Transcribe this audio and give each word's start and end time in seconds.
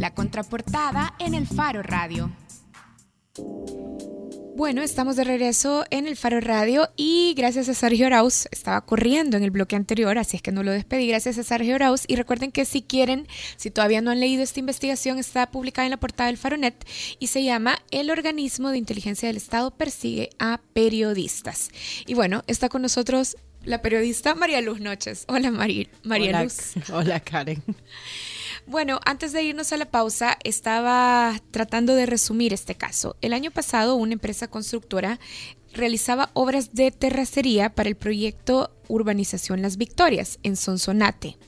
La 0.00 0.14
contraportada 0.14 1.14
en 1.18 1.34
el 1.34 1.46
Faro 1.46 1.82
Radio. 1.82 2.34
Bueno, 4.56 4.80
estamos 4.80 5.14
de 5.16 5.24
regreso 5.24 5.84
en 5.90 6.06
el 6.06 6.16
Faro 6.16 6.40
Radio 6.40 6.88
y 6.96 7.34
gracias 7.36 7.68
a 7.68 7.74
Sergio 7.74 8.06
Arauz, 8.06 8.46
estaba 8.50 8.80
corriendo 8.80 9.36
en 9.36 9.42
el 9.42 9.50
bloque 9.50 9.76
anterior, 9.76 10.16
así 10.16 10.38
es 10.38 10.42
que 10.42 10.52
no 10.52 10.62
lo 10.62 10.72
despedí, 10.72 11.06
gracias 11.06 11.36
a 11.36 11.42
Sergio 11.42 11.74
Arauz. 11.74 12.04
Y 12.08 12.16
recuerden 12.16 12.50
que 12.50 12.64
si 12.64 12.80
quieren, 12.80 13.28
si 13.58 13.70
todavía 13.70 14.00
no 14.00 14.10
han 14.10 14.20
leído 14.20 14.42
esta 14.42 14.58
investigación, 14.58 15.18
está 15.18 15.50
publicada 15.50 15.84
en 15.84 15.90
la 15.90 16.00
portada 16.00 16.28
del 16.28 16.38
Faronet 16.38 16.82
y 17.18 17.26
se 17.26 17.44
llama 17.44 17.78
El 17.90 18.10
organismo 18.10 18.70
de 18.70 18.78
inteligencia 18.78 19.28
del 19.28 19.36
Estado 19.36 19.70
persigue 19.70 20.30
a 20.38 20.62
periodistas. 20.72 21.68
Y 22.06 22.14
bueno, 22.14 22.42
está 22.46 22.70
con 22.70 22.80
nosotros 22.80 23.36
la 23.64 23.82
periodista 23.82 24.34
María 24.34 24.62
Luz 24.62 24.80
Noches. 24.80 25.26
Hola 25.28 25.50
María, 25.50 25.88
María 26.04 26.42
Luz. 26.42 26.72
Hola 26.90 27.20
Karen. 27.20 27.62
Bueno, 28.66 29.00
antes 29.04 29.32
de 29.32 29.42
irnos 29.42 29.72
a 29.72 29.76
la 29.76 29.90
pausa, 29.90 30.36
estaba 30.44 31.34
tratando 31.50 31.94
de 31.94 32.06
resumir 32.06 32.52
este 32.52 32.74
caso. 32.74 33.16
El 33.20 33.32
año 33.32 33.50
pasado, 33.50 33.96
una 33.96 34.12
empresa 34.12 34.48
constructora 34.48 35.18
realizaba 35.72 36.30
obras 36.34 36.74
de 36.74 36.90
terracería 36.90 37.74
para 37.74 37.88
el 37.88 37.96
proyecto 37.96 38.72
Urbanización 38.88 39.62
Las 39.62 39.76
Victorias 39.76 40.40
en 40.42 40.56
Sonsonate. 40.56 41.38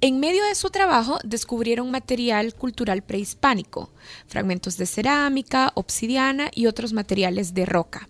En 0.00 0.18
medio 0.18 0.42
de 0.44 0.54
su 0.54 0.70
trabajo 0.70 1.18
descubrieron 1.24 1.90
material 1.90 2.54
cultural 2.54 3.02
prehispánico, 3.02 3.92
fragmentos 4.26 4.78
de 4.78 4.86
cerámica, 4.86 5.72
obsidiana 5.74 6.50
y 6.54 6.66
otros 6.66 6.94
materiales 6.94 7.52
de 7.52 7.66
roca. 7.66 8.08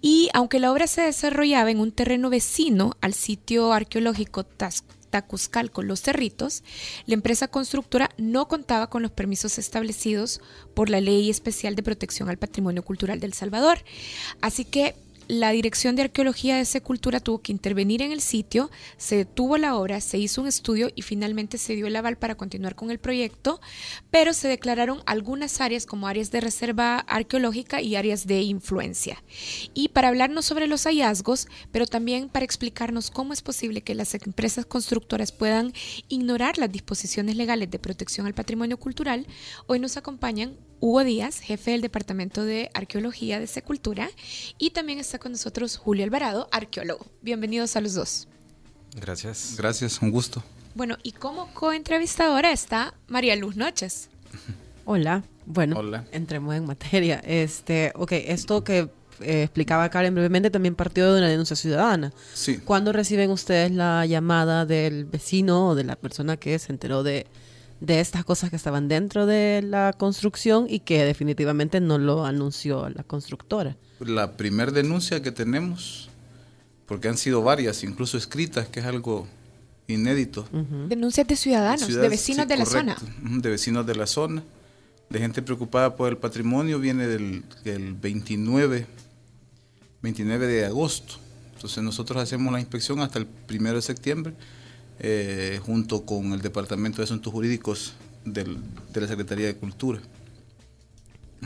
Y 0.00 0.30
aunque 0.32 0.60
la 0.60 0.72
obra 0.72 0.86
se 0.86 1.02
desarrollaba 1.02 1.70
en 1.70 1.80
un 1.80 1.92
terreno 1.92 2.30
vecino 2.30 2.96
al 3.02 3.12
sitio 3.12 3.72
arqueológico 3.72 4.44
Tasco, 4.44 4.96
Tacuzcalco, 5.16 5.82
Los 5.82 6.02
Cerritos, 6.02 6.62
la 7.06 7.14
empresa 7.14 7.48
constructora 7.48 8.10
no 8.18 8.48
contaba 8.48 8.90
con 8.90 9.00
los 9.00 9.12
permisos 9.12 9.56
establecidos 9.56 10.42
por 10.74 10.90
la 10.90 11.00
Ley 11.00 11.30
Especial 11.30 11.74
de 11.74 11.82
Protección 11.82 12.28
al 12.28 12.36
Patrimonio 12.36 12.82
Cultural 12.82 13.18
del 13.18 13.32
Salvador. 13.32 13.78
Así 14.42 14.66
que 14.66 14.94
la 15.28 15.50
Dirección 15.50 15.96
de 15.96 16.02
Arqueología 16.02 16.56
de 16.56 16.64
Secultura 16.64 17.20
tuvo 17.20 17.40
que 17.40 17.52
intervenir 17.52 18.02
en 18.02 18.12
el 18.12 18.20
sitio, 18.20 18.70
se 18.96 19.16
detuvo 19.16 19.58
la 19.58 19.76
obra, 19.76 20.00
se 20.00 20.18
hizo 20.18 20.40
un 20.40 20.48
estudio 20.48 20.90
y 20.94 21.02
finalmente 21.02 21.58
se 21.58 21.74
dio 21.74 21.86
el 21.86 21.96
aval 21.96 22.16
para 22.16 22.36
continuar 22.36 22.74
con 22.74 22.90
el 22.90 22.98
proyecto, 22.98 23.60
pero 24.10 24.32
se 24.32 24.48
declararon 24.48 25.02
algunas 25.06 25.60
áreas 25.60 25.86
como 25.86 26.06
áreas 26.06 26.30
de 26.30 26.40
reserva 26.40 26.98
arqueológica 26.98 27.80
y 27.80 27.96
áreas 27.96 28.26
de 28.26 28.42
influencia. 28.42 29.22
Y 29.74 29.88
para 29.88 30.08
hablarnos 30.08 30.44
sobre 30.44 30.66
los 30.66 30.84
hallazgos, 30.84 31.48
pero 31.72 31.86
también 31.86 32.28
para 32.28 32.44
explicarnos 32.44 33.10
cómo 33.10 33.32
es 33.32 33.42
posible 33.42 33.82
que 33.82 33.94
las 33.94 34.14
empresas 34.14 34.66
constructoras 34.66 35.32
puedan 35.32 35.72
ignorar 36.08 36.58
las 36.58 36.70
disposiciones 36.70 37.36
legales 37.36 37.70
de 37.70 37.78
protección 37.78 38.26
al 38.26 38.34
patrimonio 38.34 38.76
cultural, 38.78 39.26
hoy 39.66 39.78
nos 39.78 39.96
acompañan 39.96 40.56
Hugo 40.80 41.04
Díaz, 41.04 41.40
jefe 41.40 41.70
del 41.70 41.80
Departamento 41.80 42.44
de 42.44 42.70
Arqueología 42.74 43.40
de 43.40 43.46
Secultura, 43.46 44.10
y 44.58 44.70
también 44.70 44.98
está 44.98 45.18
con 45.18 45.32
nosotros 45.32 45.76
Julio 45.76 46.04
Alvarado, 46.04 46.48
arqueólogo. 46.52 47.06
Bienvenidos 47.22 47.76
a 47.76 47.80
los 47.80 47.94
dos. 47.94 48.28
Gracias. 48.94 49.54
Gracias, 49.56 50.00
un 50.02 50.10
gusto. 50.10 50.42
Bueno, 50.74 50.96
y 51.02 51.12
como 51.12 51.52
coentrevistadora 51.54 52.52
está 52.52 52.94
María 53.08 53.36
Luz 53.36 53.56
Noches. 53.56 54.10
Hola. 54.84 55.24
Bueno, 55.46 55.80
entremos 56.12 56.54
en 56.54 56.66
materia. 56.66 57.22
Este, 57.24 57.92
ok, 57.94 58.12
esto 58.12 58.64
que 58.64 58.90
eh, 59.20 59.44
explicaba 59.44 59.88
Karen 59.88 60.14
brevemente 60.14 60.50
también 60.50 60.74
partió 60.74 61.12
de 61.12 61.18
una 61.18 61.28
denuncia 61.28 61.56
ciudadana. 61.56 62.12
Sí. 62.34 62.58
¿Cuándo 62.58 62.92
reciben 62.92 63.30
ustedes 63.30 63.70
la 63.70 64.04
llamada 64.06 64.66
del 64.66 65.04
vecino 65.04 65.68
o 65.68 65.74
de 65.74 65.84
la 65.84 65.96
persona 65.96 66.36
que 66.36 66.58
se 66.58 66.72
enteró 66.72 67.02
de 67.02 67.26
de 67.80 68.00
estas 68.00 68.24
cosas 68.24 68.50
que 68.50 68.56
estaban 68.56 68.88
dentro 68.88 69.26
de 69.26 69.62
la 69.62 69.92
construcción 69.92 70.66
y 70.68 70.80
que 70.80 71.04
definitivamente 71.04 71.80
no 71.80 71.98
lo 71.98 72.24
anunció 72.24 72.88
la 72.88 73.02
constructora. 73.02 73.76
La 74.00 74.36
primera 74.36 74.72
denuncia 74.72 75.22
que 75.22 75.32
tenemos, 75.32 76.08
porque 76.86 77.08
han 77.08 77.18
sido 77.18 77.42
varias, 77.42 77.84
incluso 77.84 78.16
escritas, 78.16 78.68
que 78.68 78.80
es 78.80 78.86
algo 78.86 79.26
inédito. 79.88 80.48
Denuncias 80.88 81.26
de 81.26 81.36
ciudadanos, 81.36 81.88
de 81.88 82.08
vecinos 82.08 82.48
de 82.48 82.56
la 82.56 82.66
zona. 82.66 82.96
De 83.22 83.50
vecinos 83.50 83.86
de 83.86 83.94
la 83.94 84.06
zona, 84.06 84.42
de 85.10 85.18
gente 85.18 85.42
preocupada 85.42 85.96
por 85.96 86.08
el 86.08 86.16
patrimonio, 86.16 86.78
viene 86.78 87.06
del, 87.06 87.44
del 87.62 87.94
29, 87.94 88.86
29 90.02 90.46
de 90.46 90.64
agosto. 90.64 91.14
Entonces 91.54 91.82
nosotros 91.82 92.22
hacemos 92.22 92.52
la 92.52 92.60
inspección 92.60 93.00
hasta 93.00 93.18
el 93.18 93.28
1 93.48 93.74
de 93.74 93.82
septiembre 93.82 94.34
eh, 94.98 95.60
junto 95.64 96.04
con 96.04 96.32
el 96.32 96.40
Departamento 96.40 96.98
de 96.98 97.04
Asuntos 97.04 97.32
Jurídicos 97.32 97.94
del, 98.24 98.58
de 98.92 99.00
la 99.00 99.08
Secretaría 99.08 99.46
de 99.46 99.56
Cultura. 99.56 100.00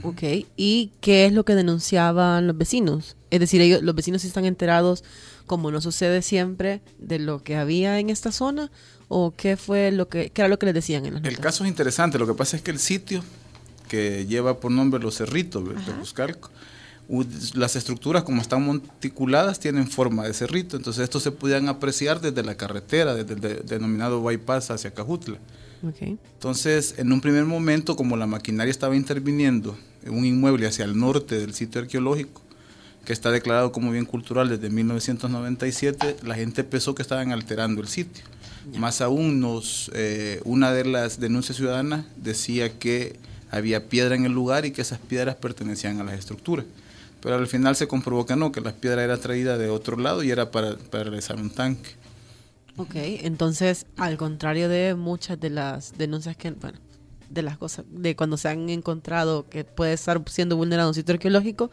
Ok, 0.02 0.22
¿y 0.56 0.92
qué 1.00 1.26
es 1.26 1.32
lo 1.32 1.44
que 1.44 1.54
denunciaban 1.54 2.46
los 2.46 2.56
vecinos? 2.56 3.16
Es 3.30 3.40
decir, 3.40 3.60
ellos, 3.60 3.82
los 3.82 3.94
vecinos 3.94 4.24
están 4.24 4.44
enterados, 4.44 5.04
como 5.46 5.70
no 5.70 5.80
sucede 5.80 6.22
siempre, 6.22 6.80
de 6.98 7.18
lo 7.18 7.42
que 7.42 7.56
había 7.56 7.98
en 7.98 8.08
esta 8.08 8.32
zona, 8.32 8.70
o 9.08 9.34
qué 9.36 9.56
fue 9.56 9.90
lo 9.90 10.08
que, 10.08 10.30
qué 10.30 10.42
era 10.42 10.48
lo 10.48 10.58
que 10.58 10.66
les 10.66 10.74
decían 10.74 11.04
en 11.06 11.14
las 11.14 11.24
El 11.24 11.38
caso 11.38 11.64
es 11.64 11.70
interesante, 11.70 12.18
lo 12.18 12.26
que 12.26 12.34
pasa 12.34 12.56
es 12.56 12.62
que 12.62 12.70
el 12.70 12.78
sitio 12.78 13.22
que 13.88 14.26
lleva 14.26 14.60
por 14.60 14.70
nombre 14.70 15.02
Los 15.02 15.16
Cerritos 15.16 15.64
de 15.64 15.92
Buscalco, 15.92 16.50
las 17.54 17.74
estructuras 17.74 18.22
como 18.22 18.40
están 18.40 18.64
monticuladas 18.64 19.58
tienen 19.58 19.88
forma 19.88 20.24
de 20.24 20.32
cerrito, 20.32 20.76
entonces 20.76 21.02
estos 21.02 21.22
se 21.24 21.32
podían 21.32 21.68
apreciar 21.68 22.20
desde 22.20 22.44
la 22.44 22.56
carretera, 22.56 23.14
desde 23.14 23.34
el 23.34 23.66
denominado 23.66 24.22
bypass 24.22 24.70
hacia 24.70 24.92
Cajutla. 24.92 25.38
Entonces, 25.82 26.94
en 26.98 27.10
un 27.10 27.20
primer 27.20 27.46
momento, 27.46 27.96
como 27.96 28.16
la 28.16 28.26
maquinaria 28.26 28.70
estaba 28.70 28.94
interviniendo 28.94 29.76
en 30.04 30.14
un 30.14 30.24
inmueble 30.24 30.66
hacia 30.66 30.84
el 30.84 30.96
norte 30.96 31.38
del 31.38 31.54
sitio 31.54 31.80
arqueológico, 31.80 32.42
que 33.04 33.12
está 33.12 33.30
declarado 33.30 33.72
como 33.72 33.90
bien 33.90 34.04
cultural 34.04 34.48
desde 34.48 34.68
1997, 34.68 36.18
la 36.22 36.34
gente 36.34 36.64
pensó 36.64 36.94
que 36.94 37.02
estaban 37.02 37.32
alterando 37.32 37.80
el 37.80 37.88
sitio. 37.88 38.24
Más 38.76 39.00
aún, 39.00 39.40
nos, 39.40 39.90
eh, 39.94 40.40
una 40.44 40.70
de 40.70 40.84
las 40.84 41.18
denuncias 41.18 41.56
ciudadanas 41.56 42.04
decía 42.16 42.78
que 42.78 43.16
había 43.50 43.88
piedra 43.88 44.14
en 44.14 44.26
el 44.26 44.32
lugar 44.32 44.66
y 44.66 44.70
que 44.70 44.82
esas 44.82 44.98
piedras 44.98 45.36
pertenecían 45.36 45.98
a 45.98 46.04
las 46.04 46.18
estructuras 46.18 46.66
pero 47.20 47.36
al 47.36 47.46
final 47.46 47.76
se 47.76 47.88
comprobó 47.88 48.26
que 48.26 48.36
no, 48.36 48.52
que 48.52 48.60
la 48.60 48.72
piedra 48.72 49.04
era 49.04 49.18
traída 49.18 49.58
de 49.58 49.68
otro 49.68 49.96
lado 49.96 50.22
y 50.22 50.30
era 50.30 50.50
para, 50.50 50.76
para 50.76 51.04
realizar 51.04 51.36
un 51.36 51.50
tanque. 51.50 51.90
Ok, 52.76 52.94
entonces, 52.94 53.86
al 53.96 54.16
contrario 54.16 54.68
de 54.68 54.94
muchas 54.94 55.38
de 55.38 55.50
las 55.50 55.98
denuncias 55.98 56.36
que, 56.36 56.50
bueno, 56.52 56.78
de 57.28 57.42
las 57.42 57.58
cosas, 57.58 57.84
de 57.90 58.16
cuando 58.16 58.36
se 58.36 58.48
han 58.48 58.68
encontrado 58.70 59.48
que 59.48 59.64
puede 59.64 59.92
estar 59.92 60.22
siendo 60.28 60.56
vulnerado 60.56 60.88
un 60.88 60.94
sitio 60.94 61.14
arqueológico, 61.14 61.70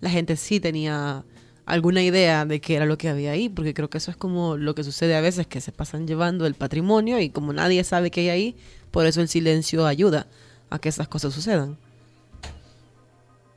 la 0.00 0.10
gente 0.10 0.36
sí 0.36 0.60
tenía 0.60 1.24
alguna 1.66 2.02
idea 2.02 2.44
de 2.44 2.60
qué 2.60 2.74
era 2.76 2.84
lo 2.84 2.98
que 2.98 3.08
había 3.08 3.32
ahí, 3.32 3.48
porque 3.48 3.74
creo 3.74 3.88
que 3.88 3.98
eso 3.98 4.10
es 4.10 4.16
como 4.16 4.56
lo 4.56 4.74
que 4.74 4.84
sucede 4.84 5.14
a 5.14 5.20
veces, 5.20 5.46
que 5.46 5.60
se 5.60 5.72
pasan 5.72 6.06
llevando 6.06 6.46
el 6.46 6.54
patrimonio 6.54 7.20
y 7.20 7.30
como 7.30 7.52
nadie 7.52 7.84
sabe 7.84 8.10
qué 8.10 8.22
hay 8.22 8.28
ahí, 8.28 8.56
por 8.90 9.06
eso 9.06 9.20
el 9.20 9.28
silencio 9.28 9.86
ayuda 9.86 10.26
a 10.68 10.78
que 10.78 10.88
esas 10.88 11.08
cosas 11.08 11.32
sucedan. 11.32 11.78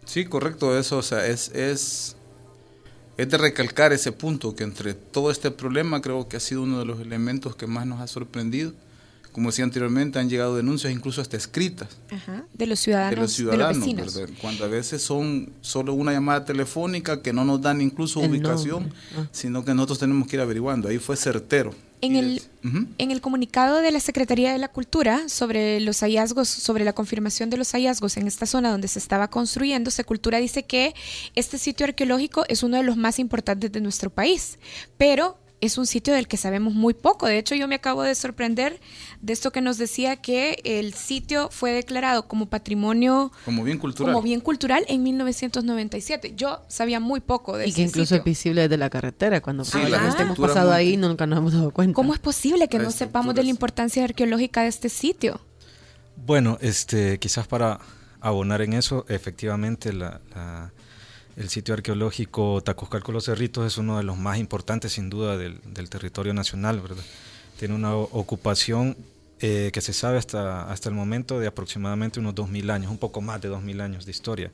Sí, 0.05 0.25
correcto, 0.25 0.77
eso, 0.77 0.97
o 0.97 1.01
sea, 1.01 1.25
es, 1.27 1.49
es, 1.49 2.15
es 3.17 3.29
de 3.29 3.37
recalcar 3.37 3.93
ese 3.93 4.11
punto, 4.11 4.55
que 4.55 4.63
entre 4.63 4.93
todo 4.93 5.31
este 5.31 5.51
problema 5.51 6.01
creo 6.01 6.27
que 6.27 6.37
ha 6.37 6.39
sido 6.39 6.63
uno 6.63 6.79
de 6.79 6.85
los 6.85 6.99
elementos 6.99 7.55
que 7.55 7.67
más 7.67 7.85
nos 7.85 8.01
ha 8.01 8.07
sorprendido. 8.07 8.73
Como 9.31 9.49
decía 9.49 9.65
anteriormente, 9.65 10.19
han 10.19 10.29
llegado 10.29 10.55
denuncias 10.55 10.93
incluso 10.93 11.19
hasta 11.19 11.37
escritas. 11.37 11.89
de 12.53 12.67
los 12.67 12.79
ciudadanos, 12.79 13.15
de 13.15 13.21
los, 13.21 13.33
ciudadanos, 13.33 14.31
Cuando 14.39 14.63
a 14.63 14.67
veces 14.67 15.01
son 15.01 15.51
solo 15.61 15.93
una 15.93 16.11
llamada 16.13 16.45
telefónica 16.45 17.23
que 17.23 17.33
no 17.33 17.43
nos 17.43 17.59
dan 17.59 17.81
incluso 17.81 18.19
ubicación, 18.19 18.93
ah. 19.17 19.27
sino 19.31 19.65
que 19.65 19.73
nosotros 19.73 19.97
tenemos 19.97 20.27
que 20.27 20.35
ir 20.35 20.41
averiguando. 20.41 20.87
Ahí 20.87 20.99
fue 20.99 21.17
certero. 21.17 21.73
En 22.03 22.15
el, 22.17 22.41
en 22.97 23.11
el 23.11 23.21
comunicado 23.21 23.77
de 23.77 23.91
la 23.91 23.99
Secretaría 23.99 24.51
de 24.51 24.57
la 24.57 24.67
Cultura 24.67 25.29
sobre 25.29 25.79
los 25.79 26.01
hallazgos, 26.01 26.49
sobre 26.49 26.83
la 26.83 26.93
confirmación 26.93 27.49
de 27.49 27.57
los 27.57 27.71
hallazgos 27.71 28.17
en 28.17 28.27
esta 28.27 28.45
zona 28.45 28.71
donde 28.71 28.89
se 28.89 28.99
estaba 28.99 29.29
construyendo, 29.29 29.89
Secultura 29.89 30.39
dice 30.39 30.63
que 30.63 30.93
este 31.35 31.57
sitio 31.57 31.85
arqueológico 31.85 32.43
es 32.49 32.61
uno 32.61 32.77
de 32.77 32.83
los 32.83 32.97
más 32.97 33.19
importantes 33.19 33.71
de 33.71 33.79
nuestro 33.79 34.09
país, 34.09 34.59
pero 34.97 35.37
es 35.65 35.77
un 35.77 35.87
sitio 35.87 36.13
del 36.13 36.27
que 36.27 36.35
sabemos 36.35 36.73
muy 36.73 36.93
poco. 36.93 37.25
De 37.25 37.37
hecho, 37.37 37.55
yo 37.55 37.69
me 37.69 37.75
acabo 37.75 38.03
de 38.03 38.15
sorprender 38.15 38.81
de 39.21 39.31
esto 39.31 39.51
que 39.51 39.61
nos 39.61 39.77
decía 39.77 40.17
que 40.17 40.59
el 40.65 40.93
sitio 40.93 41.49
fue 41.51 41.71
declarado 41.71 42.27
como 42.27 42.47
patrimonio 42.47 43.31
como 43.45 43.63
bien 43.63 43.77
cultural, 43.77 44.13
como 44.13 44.21
bien 44.21 44.41
cultural 44.41 44.83
en 44.89 45.03
1997. 45.03 46.33
Yo 46.35 46.61
sabía 46.67 46.99
muy 46.99 47.21
poco 47.21 47.57
de 47.57 47.69
y 47.69 47.73
que 47.73 47.83
incluso 47.83 48.15
es 48.15 48.23
visible 48.25 48.63
desde 48.63 48.77
la 48.77 48.89
carretera 48.89 49.41
cuando 49.41 49.63
sí, 49.63 49.77
hemos 50.19 50.37
pasado 50.37 50.73
ahí 50.73 50.97
nunca 50.97 51.25
nos 51.25 51.39
hemos 51.39 51.53
dado 51.53 51.71
cuenta. 51.71 51.95
¿Cómo 51.95 52.13
es 52.13 52.19
posible 52.19 52.67
que 52.67 52.79
no 52.79 52.91
sepamos 52.91 53.33
de 53.33 53.43
la 53.43 53.49
importancia 53.49 54.03
arqueológica 54.03 54.63
de 54.63 54.67
este 54.67 54.89
sitio? 54.89 55.39
Bueno, 56.17 56.57
este, 56.59 57.19
quizás 57.19 57.47
para 57.47 57.79
abonar 58.19 58.61
en 58.61 58.73
eso, 58.73 59.05
efectivamente 59.07 59.93
la 59.93 60.19
el 61.35 61.49
sitio 61.49 61.73
arqueológico 61.73 62.61
Tacuzcalco 62.61 63.11
Los 63.11 63.25
Cerritos 63.25 63.65
es 63.65 63.77
uno 63.77 63.97
de 63.97 64.03
los 64.03 64.17
más 64.17 64.37
importantes 64.37 64.93
sin 64.93 65.09
duda 65.09 65.37
del, 65.37 65.59
territorio 65.89 66.33
nacional, 66.33 66.79
¿verdad? 66.79 67.03
Tiene 67.59 67.75
una 67.75 67.95
ocupación 67.95 68.95
eh, 69.39 69.71
que 69.73 69.81
se 69.81 69.93
sabe 69.93 70.17
hasta, 70.17 70.71
hasta 70.71 70.89
el 70.89 70.95
momento 70.95 71.39
de 71.39 71.47
aproximadamente 71.47 72.19
unos 72.19 72.35
2.000 72.35 72.71
años, 72.71 72.91
un 72.91 72.97
poco 72.97 73.21
más 73.21 73.41
de 73.41 73.49
2.000 73.49 73.81
años 73.81 74.05
de 74.05 74.11
historia 74.11 74.51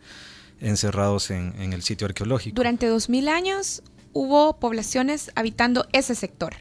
encerrados 0.61 1.31
en, 1.31 1.53
en 1.59 1.73
el 1.73 1.83
sitio 1.83 2.05
arqueológico. 2.07 2.55
Durante 2.55 2.89
2.000 2.89 3.29
años 3.29 3.81
hubo 4.13 4.59
poblaciones 4.59 5.31
habitando 5.35 5.87
ese 5.93 6.15
sector. 6.15 6.55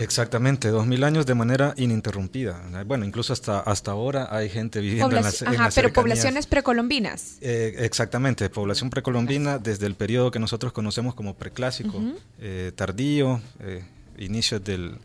Exactamente, 0.00 0.68
dos 0.68 0.86
mil 0.86 1.04
años 1.04 1.26
de 1.26 1.34
manera 1.34 1.74
ininterrumpida. 1.76 2.62
Bueno, 2.86 3.04
incluso 3.04 3.32
hasta, 3.32 3.60
hasta 3.60 3.90
ahora 3.90 4.28
hay 4.30 4.48
gente 4.48 4.80
viviendo 4.80 5.16
en 5.16 5.22
las, 5.22 5.42
en 5.42 5.48
Ajá, 5.48 5.70
pero 5.74 5.92
poblaciones 5.92 6.46
precolombinas. 6.46 7.38
Eh, 7.40 7.76
exactamente, 7.78 8.48
población 8.50 8.90
precolombina 8.90 9.58
desde 9.58 9.86
el 9.86 9.94
periodo 9.94 10.30
que 10.30 10.38
nosotros 10.38 10.72
conocemos 10.72 11.14
como 11.14 11.34
preclásico, 11.34 12.00
eh, 12.40 12.72
tardío, 12.74 13.40
eh, 13.60 13.84
inicios 14.18 14.62
del, 14.62 14.96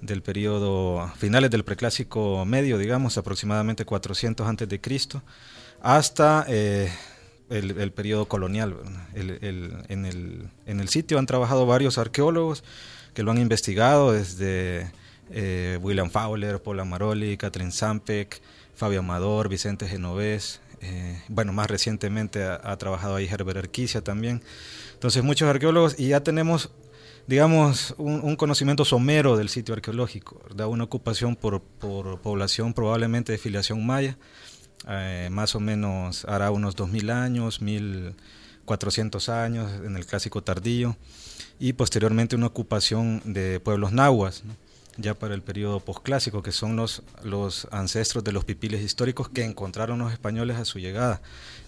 del 0.00 0.22
periodo, 0.22 1.12
finales 1.16 1.50
del 1.50 1.64
preclásico 1.64 2.44
medio, 2.44 2.78
digamos, 2.78 3.18
aproximadamente 3.18 3.84
400 3.84 4.46
antes 4.46 4.68
de 4.68 4.80
Cristo, 4.80 5.22
hasta 5.82 6.44
el, 6.48 6.90
el, 7.50 7.92
periodo 7.92 8.26
colonial. 8.26 8.76
El, 9.14 9.38
el, 9.42 9.72
en, 9.88 10.06
el, 10.06 10.48
en 10.66 10.80
el 10.80 10.88
sitio 10.88 11.18
han 11.18 11.26
trabajado 11.26 11.66
varios 11.66 11.98
arqueólogos 11.98 12.64
que 13.16 13.22
lo 13.22 13.30
han 13.30 13.38
investigado 13.38 14.12
desde 14.12 14.92
eh, 15.30 15.78
William 15.80 16.10
Fowler, 16.10 16.62
Paul 16.62 16.80
Amaroli, 16.80 17.38
Catherine 17.38 17.72
Sampek, 17.72 18.42
Fabio 18.74 19.00
Amador, 19.00 19.48
Vicente 19.48 19.88
Genovés, 19.88 20.60
eh, 20.82 21.22
bueno, 21.28 21.54
más 21.54 21.66
recientemente 21.70 22.44
ha, 22.44 22.76
trabajado 22.76 23.14
ahí 23.14 23.24
Herbert 23.24 23.56
Erquicia 23.56 24.02
también. 24.02 24.42
Entonces 24.92 25.24
muchos 25.24 25.48
arqueólogos 25.48 25.98
y 25.98 26.08
ya 26.08 26.20
tenemos, 26.20 26.68
digamos, 27.26 27.94
un, 27.96 28.36
conocimiento 28.36 28.84
somero 28.84 29.38
del 29.38 29.48
sitio 29.48 29.74
arqueológico, 29.74 30.38
¿verdad? 30.46 30.66
una 30.66 30.84
ocupación 30.84 31.36
por, 31.36 31.62
por 31.62 32.20
población 32.20 32.74
probablemente 32.74 33.32
de 33.32 33.38
filiación 33.38 33.86
maya, 33.86 34.18
eh, 34.86 35.28
más 35.30 35.54
o 35.54 35.60
menos 35.60 36.26
hará 36.26 36.50
unos 36.50 36.76
2000 36.76 37.08
años, 37.08 37.62
1400 38.66 39.28
años 39.28 39.70
en 39.84 39.96
el 39.96 40.06
clásico 40.06 40.42
tardío 40.42 40.96
y 41.58 41.72
posteriormente 41.74 42.36
una 42.36 42.46
ocupación 42.46 43.22
de 43.24 43.60
pueblos 43.60 43.92
nahuas, 43.92 44.42
ya 44.96 45.14
para 45.14 45.34
el 45.34 45.42
periodo 45.42 45.80
posclásico, 45.80 46.42
que 46.42 46.52
son 46.52 46.76
los, 46.76 47.02
los 47.22 47.68
ancestros 47.70 48.24
de 48.24 48.32
los 48.32 48.44
pipiles 48.44 48.82
históricos 48.82 49.28
que 49.28 49.44
encontraron 49.44 49.98
los 49.98 50.12
españoles 50.12 50.56
a 50.56 50.64
su 50.64 50.78
llegada. 50.78 51.20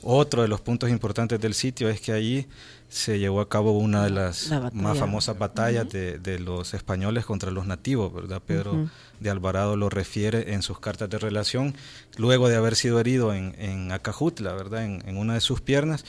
Otro 0.03 0.43
de 0.43 0.49
los 0.49 0.61
puntos 0.61 0.91
importantes 0.91 1.41
del 1.41 1.55
sitio 1.55 1.89
es 1.89 2.01
que 2.01 2.13
allí 2.13 2.47
se 2.89 3.19
llevó 3.19 3.41
a 3.41 3.49
cabo 3.49 3.73
una 3.73 4.05
de 4.05 4.11
las 4.11 4.51
más 4.73 4.99
famosas 4.99 5.39
batallas 5.39 5.89
de, 5.91 6.19
de, 6.19 6.39
los 6.39 6.73
españoles 6.73 7.27
contra 7.27 7.51
los 7.51 7.67
nativos, 7.67 8.15
¿verdad? 8.15 8.41
Pedro 8.45 8.89
de 9.21 9.31
Alvarado 9.31 9.77
lo 9.77 9.91
refiere 9.91 10.55
en 10.55 10.63
sus 10.63 10.81
cartas 10.81 11.11
de 11.11 11.19
relación, 11.19 11.75
luego 12.17 12.49
de 12.49 12.57
haber 12.57 12.77
sido 12.77 12.99
herido 12.99 13.35
en, 13.35 13.55
en 13.59 13.93
Acajutla, 13.93 14.55
¿verdad? 14.55 14.85
En, 14.85 15.03
en 15.07 15.19
una 15.19 15.35
de 15.35 15.41
sus 15.41 15.61
piernas, 15.61 16.05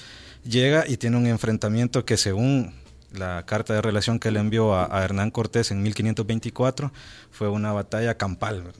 llega 0.45 0.87
y 0.87 0.95
tiene 0.97 1.17
un 1.17 1.27
enfrentamiento 1.27 2.05
que 2.05 2.15
según 2.15 2.73
la 3.11 3.43
carta 3.45 3.73
de 3.73 3.81
relación 3.81 4.19
que 4.19 4.31
le 4.31 4.39
envió 4.39 4.75
a, 4.75 5.03
Hernán 5.03 5.31
Cortés 5.31 5.71
en 5.71 5.81
1524 5.81 6.91
fue 7.31 7.49
una 7.49 7.71
batalla 7.71 8.17
campal, 8.17 8.71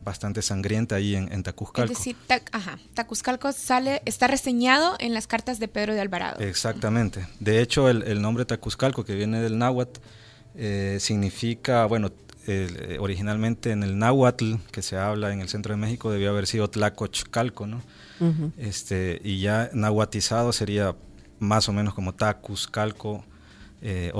bastante 0.00 0.42
sangrienta 0.42 0.96
ahí 0.96 1.14
en, 1.14 1.32
en 1.32 1.42
Tacuzcalco. 1.42 1.92
Es 1.92 1.98
decir, 1.98 2.16
ajá, 2.52 2.78
Tacuzcalco 2.94 3.52
sale, 3.52 4.02
está 4.04 4.26
reseñado 4.26 4.96
en 4.98 5.14
las 5.14 5.26
cartas 5.26 5.58
de 5.58 5.68
Pedro 5.68 5.94
de 5.94 6.00
Alvarado. 6.00 6.40
Exactamente. 6.40 7.26
De 7.40 7.60
hecho, 7.60 7.88
el, 7.88 8.22
nombre 8.22 8.44
Tacuzcalco, 8.44 9.04
que 9.04 9.14
viene 9.14 9.40
del 9.40 9.58
náhuatl, 9.58 10.00
eh, 10.54 10.98
significa, 11.00 11.86
bueno, 11.86 12.10
eh, 12.46 12.96
originalmente 13.00 13.70
en 13.70 13.84
el 13.84 13.98
náhuatl 13.98 14.56
que 14.72 14.82
se 14.82 14.96
habla 14.96 15.32
en 15.32 15.40
el 15.40 15.48
centro 15.48 15.74
de 15.74 15.80
México 15.80 16.10
debió 16.10 16.30
haber 16.30 16.46
sido 16.46 16.68
Tlacochcalco, 16.68 17.66
¿no? 17.66 17.82
este, 18.56 19.20
y 19.24 19.40
ya 19.40 19.70
nahuatizado 19.72 20.52
sería 20.52 20.94
más 21.40 21.68
o 21.68 21.72
menos 21.72 21.92
como 21.92 22.14
Tacuzcalco 22.14 23.24
eh, 23.82 24.12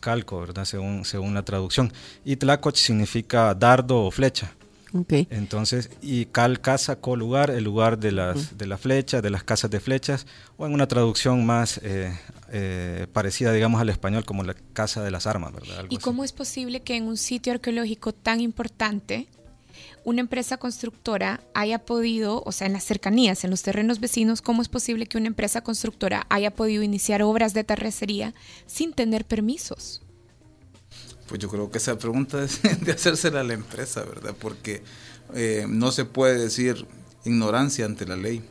Calco, 0.00 0.40
¿verdad? 0.40 0.64
Según, 0.64 1.04
según 1.04 1.34
la 1.34 1.44
traducción. 1.44 1.92
Y 2.24 2.36
Tlacoch 2.36 2.76
significa 2.76 3.54
dardo 3.54 4.04
o 4.04 4.10
flecha. 4.10 4.54
Okay. 4.94 5.26
Entonces, 5.30 5.88
y 6.02 6.26
cal 6.26 6.60
casa, 6.60 6.96
co 6.96 7.16
lugar, 7.16 7.50
el 7.50 7.64
lugar 7.64 7.98
de 7.98 8.12
las 8.12 8.58
de 8.58 8.66
la 8.66 8.76
flecha, 8.76 9.22
de 9.22 9.30
las 9.30 9.42
casas 9.42 9.70
de 9.70 9.80
flechas, 9.80 10.26
o 10.58 10.66
en 10.66 10.74
una 10.74 10.86
traducción 10.86 11.46
más 11.46 11.80
eh, 11.82 12.14
eh, 12.50 13.06
parecida, 13.10 13.52
digamos, 13.52 13.80
al 13.80 13.88
español, 13.88 14.26
como 14.26 14.42
la 14.42 14.54
casa 14.74 15.02
de 15.02 15.10
las 15.10 15.26
armas, 15.26 15.54
¿verdad? 15.54 15.86
¿Y 15.88 15.96
cómo 15.96 16.24
es 16.24 16.32
posible 16.32 16.80
que 16.80 16.96
en 16.96 17.04
un 17.04 17.16
sitio 17.16 17.54
arqueológico 17.54 18.12
tan 18.12 18.40
importante 18.40 19.28
una 20.04 20.20
empresa 20.20 20.56
constructora 20.56 21.42
haya 21.54 21.84
podido, 21.84 22.42
o 22.44 22.52
sea, 22.52 22.66
en 22.66 22.72
las 22.72 22.84
cercanías, 22.84 23.44
en 23.44 23.50
los 23.50 23.62
terrenos 23.62 24.00
vecinos, 24.00 24.42
¿cómo 24.42 24.62
es 24.62 24.68
posible 24.68 25.06
que 25.06 25.18
una 25.18 25.28
empresa 25.28 25.62
constructora 25.62 26.26
haya 26.28 26.54
podido 26.54 26.82
iniciar 26.82 27.22
obras 27.22 27.54
de 27.54 27.64
terracería 27.64 28.34
sin 28.66 28.92
tener 28.92 29.24
permisos? 29.24 30.02
Pues 31.28 31.40
yo 31.40 31.48
creo 31.48 31.70
que 31.70 31.78
esa 31.78 31.98
pregunta 31.98 32.42
es 32.44 32.62
de 32.62 32.92
hacérsela 32.92 33.40
a 33.40 33.44
la 33.44 33.54
empresa, 33.54 34.02
¿verdad? 34.02 34.34
Porque 34.38 34.82
eh, 35.34 35.66
no 35.68 35.92
se 35.92 36.04
puede 36.04 36.38
decir 36.38 36.86
ignorancia 37.24 37.84
ante 37.84 38.06
la 38.06 38.16
ley. 38.16 38.42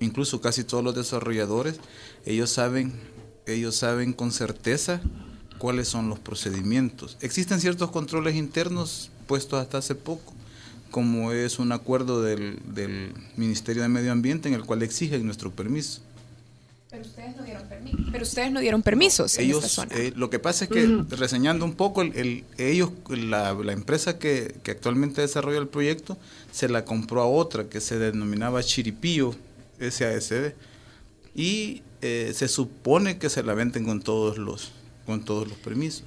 Incluso 0.00 0.40
casi 0.40 0.64
todos 0.64 0.82
los 0.82 0.94
desarrolladores, 0.94 1.78
ellos 2.24 2.50
saben, 2.50 2.98
ellos 3.46 3.76
saben 3.76 4.12
con 4.12 4.32
certeza 4.32 5.00
cuáles 5.58 5.88
son 5.88 6.08
los 6.08 6.18
procedimientos. 6.18 7.18
Existen 7.20 7.60
ciertos 7.60 7.90
controles 7.90 8.34
internos 8.34 9.10
puestos 9.26 9.60
hasta 9.60 9.78
hace 9.78 9.94
poco, 9.94 10.32
como 10.90 11.32
es 11.32 11.58
un 11.58 11.72
acuerdo 11.72 12.22
del, 12.22 12.58
del, 12.74 13.12
Ministerio 13.36 13.82
de 13.82 13.88
Medio 13.88 14.12
Ambiente 14.12 14.48
en 14.48 14.54
el 14.54 14.64
cual 14.64 14.82
exigen 14.82 15.24
nuestro 15.24 15.50
permiso. 15.50 16.02
Pero 16.90 17.02
ustedes 17.02 17.36
no 17.36 17.44
dieron, 17.44 17.62
Pero 18.10 18.24
ustedes 18.24 18.50
no 18.50 18.60
dieron 18.60 18.82
permisos 18.82 19.38
ellos, 19.38 19.58
esta 19.58 19.68
zona. 19.68 19.94
Eh, 19.94 20.12
lo 20.16 20.28
que 20.28 20.40
pasa 20.40 20.64
es 20.64 20.70
que, 20.70 21.04
reseñando 21.10 21.64
un 21.64 21.74
poco, 21.74 22.02
el, 22.02 22.44
ellos, 22.58 22.90
la, 23.08 23.54
la 23.54 23.72
empresa 23.72 24.18
que, 24.18 24.56
que, 24.64 24.72
actualmente 24.72 25.20
desarrolla 25.20 25.58
el 25.58 25.68
proyecto, 25.68 26.18
se 26.50 26.68
la 26.68 26.84
compró 26.84 27.22
a 27.22 27.26
otra 27.26 27.68
que 27.68 27.80
se 27.80 27.98
denominaba 27.98 28.62
Chiripío 28.62 29.36
SASD. 29.78 30.52
Y 31.34 31.82
eh, 32.02 32.32
se 32.34 32.48
supone 32.48 33.18
que 33.18 33.28
se 33.28 33.42
la 33.42 33.54
venden 33.54 33.84
con 33.84 34.00
todos 34.00 34.38
los, 34.38 34.72
con 35.06 35.24
todos 35.24 35.46
los 35.46 35.58
permisos. 35.58 36.04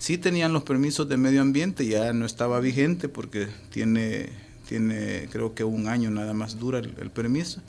Sí 0.00 0.16
tenían 0.16 0.54
los 0.54 0.62
permisos 0.62 1.10
de 1.10 1.18
medio 1.18 1.42
ambiente, 1.42 1.86
ya 1.86 2.14
no 2.14 2.24
estaba 2.24 2.58
vigente 2.58 3.10
porque 3.10 3.48
tiene, 3.68 4.30
tiene 4.66 5.28
creo 5.30 5.54
que 5.54 5.62
un 5.62 5.88
año 5.88 6.10
nada 6.10 6.32
más 6.32 6.58
dura 6.58 6.78
el, 6.78 7.10
permiso. 7.10 7.60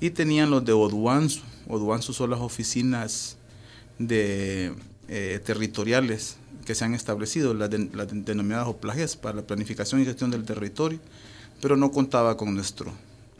Y 0.00 0.08
tenían 0.08 0.50
los 0.50 0.64
de 0.64 0.72
Oduanzu. 0.72 1.42
Oduanzu 1.68 2.14
son 2.14 2.30
las 2.30 2.40
oficinas 2.40 3.36
de, 3.98 4.72
eh, 5.08 5.38
territoriales 5.44 6.38
que 6.64 6.74
se 6.74 6.86
han 6.86 6.94
establecido, 6.94 7.52
las, 7.52 7.68
denominadas 7.68 8.68
OPLAGES, 8.68 9.16
para 9.16 9.36
la 9.36 9.42
planificación 9.42 10.00
y 10.00 10.06
gestión 10.06 10.30
del 10.30 10.44
territorio, 10.44 10.98
pero 11.60 11.76
no 11.76 11.90
contaba 11.90 12.38
con 12.38 12.54
nuestro, 12.54 12.90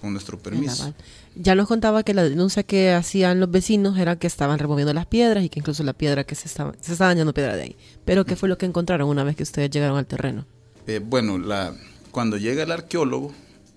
con 0.00 0.12
nuestro 0.12 0.38
permiso. 0.38 0.94
Ya 1.34 1.54
nos 1.54 1.68
contaba 1.68 2.02
que 2.02 2.14
la 2.14 2.22
denuncia 2.22 2.62
que 2.62 2.92
hacían 2.92 3.40
los 3.40 3.50
vecinos 3.50 3.98
era 3.98 4.16
que 4.16 4.26
estaban 4.26 4.58
removiendo 4.58 4.92
las 4.92 5.06
piedras 5.06 5.44
y 5.44 5.48
que 5.48 5.60
incluso 5.60 5.82
la 5.82 5.92
piedra 5.92 6.24
que 6.24 6.34
se 6.34 6.48
estaba, 6.48 6.74
se 6.80 6.92
estaba 6.92 7.10
dañando 7.10 7.32
piedra 7.34 7.56
de 7.56 7.62
ahí. 7.62 7.76
Pero 8.04 8.24
¿qué 8.24 8.36
fue 8.36 8.48
lo 8.48 8.58
que 8.58 8.66
encontraron 8.66 9.08
una 9.08 9.24
vez 9.24 9.36
que 9.36 9.42
ustedes 9.42 9.70
llegaron 9.70 9.96
al 9.96 10.06
terreno? 10.06 10.46
Eh, 10.86 11.00
bueno, 11.04 11.38
la, 11.38 11.74
cuando 12.10 12.36
llega 12.36 12.62
el 12.62 12.72
arqueólogo, 12.72 13.32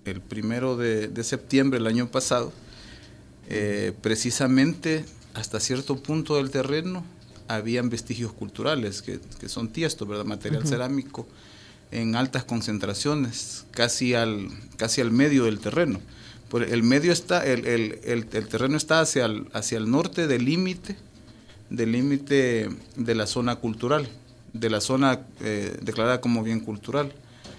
el 0.06 0.22
primero 0.22 0.78
de, 0.78 1.24
septiembre 1.24 1.80
del 1.80 1.88
año 1.88 2.10
pasado, 2.10 2.54
eh, 3.50 3.94
precisamente 4.02 5.06
hasta 5.34 5.60
cierto 5.60 5.98
punto 6.02 6.38
del 6.38 6.52
terreno 6.52 7.04
habían 7.48 7.90
vestigios 7.90 8.32
culturales, 8.32 9.02
que, 9.02 9.20
son 9.48 9.70
tiesto, 9.70 10.06
¿verdad? 10.06 10.26
material 10.26 10.68
cerámico 10.68 11.28
en 11.92 12.16
altas 12.16 12.44
concentraciones, 12.44 13.66
casi 13.72 14.14
al, 14.14 14.50
casi 14.78 15.02
al 15.02 15.12
medio 15.12 15.46
del 15.46 15.60
terreno. 15.60 16.00
el 16.54 16.84
medio 16.84 17.12
está, 17.12 17.46
el, 17.46 17.66
el, 17.66 18.00
el, 18.04 18.48
terreno 18.48 18.78
está 18.78 19.02
hacia 19.02 19.26
el, 19.26 19.48
hacia 19.54 19.78
el 19.78 19.90
norte 19.90 20.28
del 20.28 20.46
límite, 20.46 20.96
del 21.70 21.92
límite 21.92 22.70
de 22.96 23.16
la 23.16 23.28
zona 23.28 23.56
cultural, 23.56 24.08
de 24.54 24.70
la 24.70 24.82
zona 24.82 25.22
eh, 25.42 25.78
declarada 25.82 26.22
como 26.22 26.44
bien 26.44 26.60
cultural. 26.60 27.14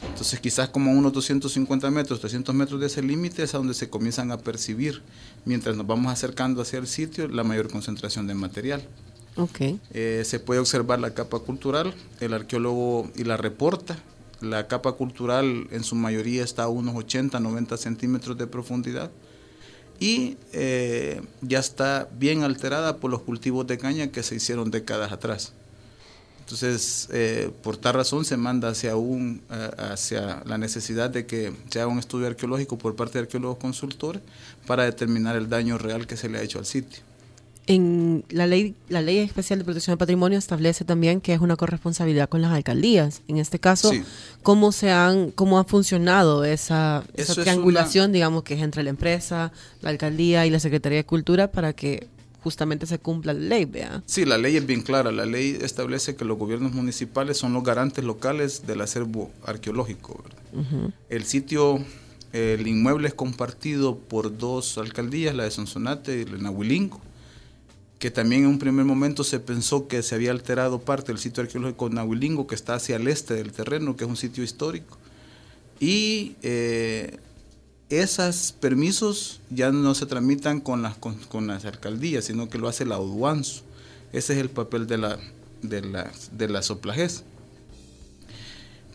Entonces 0.08 0.40
quizás 0.40 0.70
como 0.70 0.92
unos 0.92 1.12
250 1.12 1.90
metros, 1.90 2.20
300 2.20 2.54
metros 2.54 2.80
de 2.80 2.86
ese 2.86 3.02
límite 3.02 3.42
es 3.42 3.54
a 3.54 3.58
donde 3.58 3.74
se 3.74 3.90
comienzan 3.90 4.32
a 4.32 4.38
percibir, 4.38 5.02
mientras 5.44 5.76
nos 5.76 5.86
vamos 5.86 6.10
acercando 6.10 6.62
hacia 6.62 6.78
el 6.78 6.86
sitio, 6.86 7.28
la 7.28 7.44
mayor 7.44 7.68
concentración 7.68 8.26
de 8.26 8.34
material. 8.34 8.82
Okay. 9.36 9.78
Eh, 9.92 10.22
se 10.24 10.40
puede 10.40 10.60
observar 10.60 11.00
la 11.00 11.14
capa 11.14 11.38
cultural, 11.38 11.94
el 12.20 12.32
arqueólogo 12.32 13.10
y 13.14 13.24
la 13.24 13.36
reporta, 13.36 13.98
la 14.40 14.66
capa 14.68 14.92
cultural 14.92 15.68
en 15.70 15.84
su 15.84 15.94
mayoría 15.94 16.42
está 16.42 16.64
a 16.64 16.68
unos 16.68 16.94
80, 16.94 17.40
90 17.40 17.76
centímetros 17.76 18.38
de 18.38 18.46
profundidad 18.46 19.10
y 19.98 20.38
eh, 20.52 21.20
ya 21.42 21.58
está 21.58 22.08
bien 22.18 22.42
alterada 22.42 22.96
por 22.96 23.10
los 23.10 23.22
cultivos 23.22 23.66
de 23.66 23.78
caña 23.78 24.10
que 24.10 24.22
se 24.22 24.34
hicieron 24.36 24.70
décadas 24.70 25.12
atrás. 25.12 25.52
Entonces, 26.40 27.08
eh, 27.12 27.50
por 27.62 27.76
tal 27.76 27.94
razón 27.94 28.24
se 28.24 28.36
manda 28.36 28.70
hacia, 28.70 28.96
un, 28.96 29.40
hacia 29.78 30.42
la 30.46 30.58
necesidad 30.58 31.08
de 31.08 31.24
que 31.24 31.52
se 31.68 31.80
haga 31.80 31.86
un 31.86 32.00
estudio 32.00 32.26
arqueológico 32.26 32.76
por 32.76 32.96
parte 32.96 33.18
de 33.18 33.24
arqueólogos 33.24 33.58
consultores 33.58 34.22
para 34.66 34.84
determinar 34.84 35.36
el 35.36 35.48
daño 35.48 35.78
real 35.78 36.08
que 36.08 36.16
se 36.16 36.28
le 36.28 36.38
ha 36.38 36.42
hecho 36.42 36.58
al 36.58 36.66
sitio. 36.66 37.09
En 37.70 38.24
la 38.30 38.48
ley, 38.48 38.74
la 38.88 39.00
ley 39.00 39.18
especial 39.18 39.60
de 39.60 39.64
protección 39.64 39.92
del 39.92 39.98
patrimonio 39.98 40.38
establece 40.38 40.84
también 40.84 41.20
que 41.20 41.32
es 41.32 41.40
una 41.40 41.54
corresponsabilidad 41.54 42.28
con 42.28 42.42
las 42.42 42.52
alcaldías. 42.52 43.22
En 43.28 43.38
este 43.38 43.60
caso, 43.60 43.92
¿cómo 44.42 44.72
se 44.72 44.90
han, 44.90 45.30
cómo 45.30 45.58
ha 45.58 45.64
funcionado 45.64 46.44
esa, 46.44 47.04
triangulación, 47.14 48.10
digamos, 48.10 48.42
que 48.42 48.54
es 48.54 48.62
entre 48.62 48.82
la 48.82 48.90
empresa, 48.90 49.52
la 49.82 49.90
alcaldía 49.90 50.46
y 50.46 50.50
la 50.50 50.58
Secretaría 50.58 50.98
de 50.98 51.04
Cultura 51.04 51.52
para 51.52 51.72
que 51.72 52.08
justamente 52.42 52.86
se 52.86 52.98
cumpla 52.98 53.32
la 53.34 53.40
ley, 53.40 53.66
vea. 53.66 54.02
Sí, 54.06 54.24
la 54.24 54.38
ley 54.38 54.56
es 54.56 54.66
bien 54.66 54.82
clara. 54.82 55.12
La 55.12 55.26
ley 55.26 55.58
establece 55.60 56.16
que 56.16 56.24
los 56.24 56.38
gobiernos 56.38 56.72
municipales 56.72 57.38
son 57.38 57.52
los 57.52 57.62
garantes 57.62 58.02
locales 58.04 58.66
del 58.66 58.80
acervo 58.80 59.30
arqueológico. 59.44 60.24
El 61.08 61.24
sitio, 61.24 61.84
el 62.32 62.66
inmueble 62.66 63.08
es 63.08 63.14
compartido 63.14 63.96
por 63.96 64.36
dos 64.36 64.78
alcaldías, 64.78 65.34
la 65.34 65.44
de 65.44 65.50
Sonsonate 65.50 66.22
y 66.22 66.24
la 66.24 66.32
de 66.32 66.42
Nahuilingo, 66.42 67.00
que 68.00 68.10
también 68.10 68.44
en 68.44 68.48
un 68.48 68.58
primer 68.58 68.86
momento 68.86 69.22
se 69.24 69.40
pensó 69.40 69.86
que 69.86 70.02
se 70.02 70.14
había 70.14 70.30
alterado 70.30 70.80
parte 70.80 71.12
del 71.12 71.18
sitio 71.18 71.42
arqueológico 71.42 71.90
Nahuilingo, 71.90 72.46
que 72.46 72.54
está 72.54 72.74
hacia 72.74 72.96
el 72.96 73.06
este 73.06 73.34
del 73.34 73.52
terreno, 73.52 73.94
que 73.94 74.04
es 74.04 74.10
un 74.10 74.16
sitio 74.16 74.42
histórico. 74.42 74.96
Y 75.78 76.34
eh, 76.40 77.18
esos 77.90 78.52
permisos 78.58 79.42
ya 79.50 79.70
no 79.70 79.94
se 79.94 80.06
tramitan 80.06 80.62
con 80.62 80.80
las, 80.80 80.96
con, 80.96 81.46
las 81.46 81.66
alcaldías, 81.66 82.24
sino 82.24 82.48
que 82.48 82.56
lo 82.56 82.68
hace 82.68 82.86
la 82.86 82.98
Oduanzo. 82.98 83.64
Ese 84.14 84.32
es 84.32 84.38
el 84.38 84.48
papel 84.48 84.86
de 84.86 84.96
la, 84.96 85.18
de 85.60 85.82
la, 85.82 86.10
de 86.32 86.48
la 86.48 86.62
soplajez. 86.62 87.22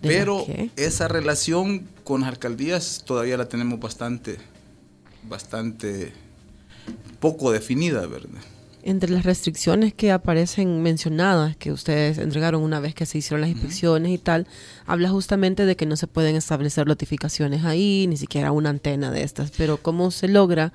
Pero 0.02 0.48
esa 0.78 1.08
relación 1.08 1.88
con 2.04 2.22
las 2.22 2.30
alcaldías 2.32 3.04
todavía 3.06 3.38
la 3.38 3.48
tenemos 3.50 3.80
bastante, 3.80 4.40
bastante 5.30 6.12
poco 7.20 7.52
definida, 7.52 8.08
¿verdad? 8.08 8.42
Entre 8.88 9.10
las 9.10 9.24
restricciones 9.24 9.96
que 9.96 10.12
aparecen 10.12 10.84
mencionadas, 10.84 11.58
que 11.58 11.72
ustedes 11.72 12.20
entregaron 12.20 12.62
una 12.62 12.80
vez 12.80 12.94
que 12.94 13.08
se 13.08 13.18
hicieron 13.18 13.42
las 13.42 13.50
inspecciones 13.50 14.12
y 14.12 14.20
tal, 14.20 14.46
habla 14.86 15.10
justamente 15.10 15.66
de 15.66 15.76
que 15.76 15.88
no 15.88 15.96
se 15.96 16.06
pueden 16.06 16.36
establecer 16.36 16.86
notificaciones 16.86 17.66
ahí, 17.66 18.06
ni 18.08 18.16
siquiera 18.16 18.52
una 18.52 18.70
antena 18.70 19.10
de 19.10 19.24
estas. 19.24 19.50
Pero 19.58 19.78
¿cómo 19.78 20.12
se 20.12 20.28
logra 20.28 20.72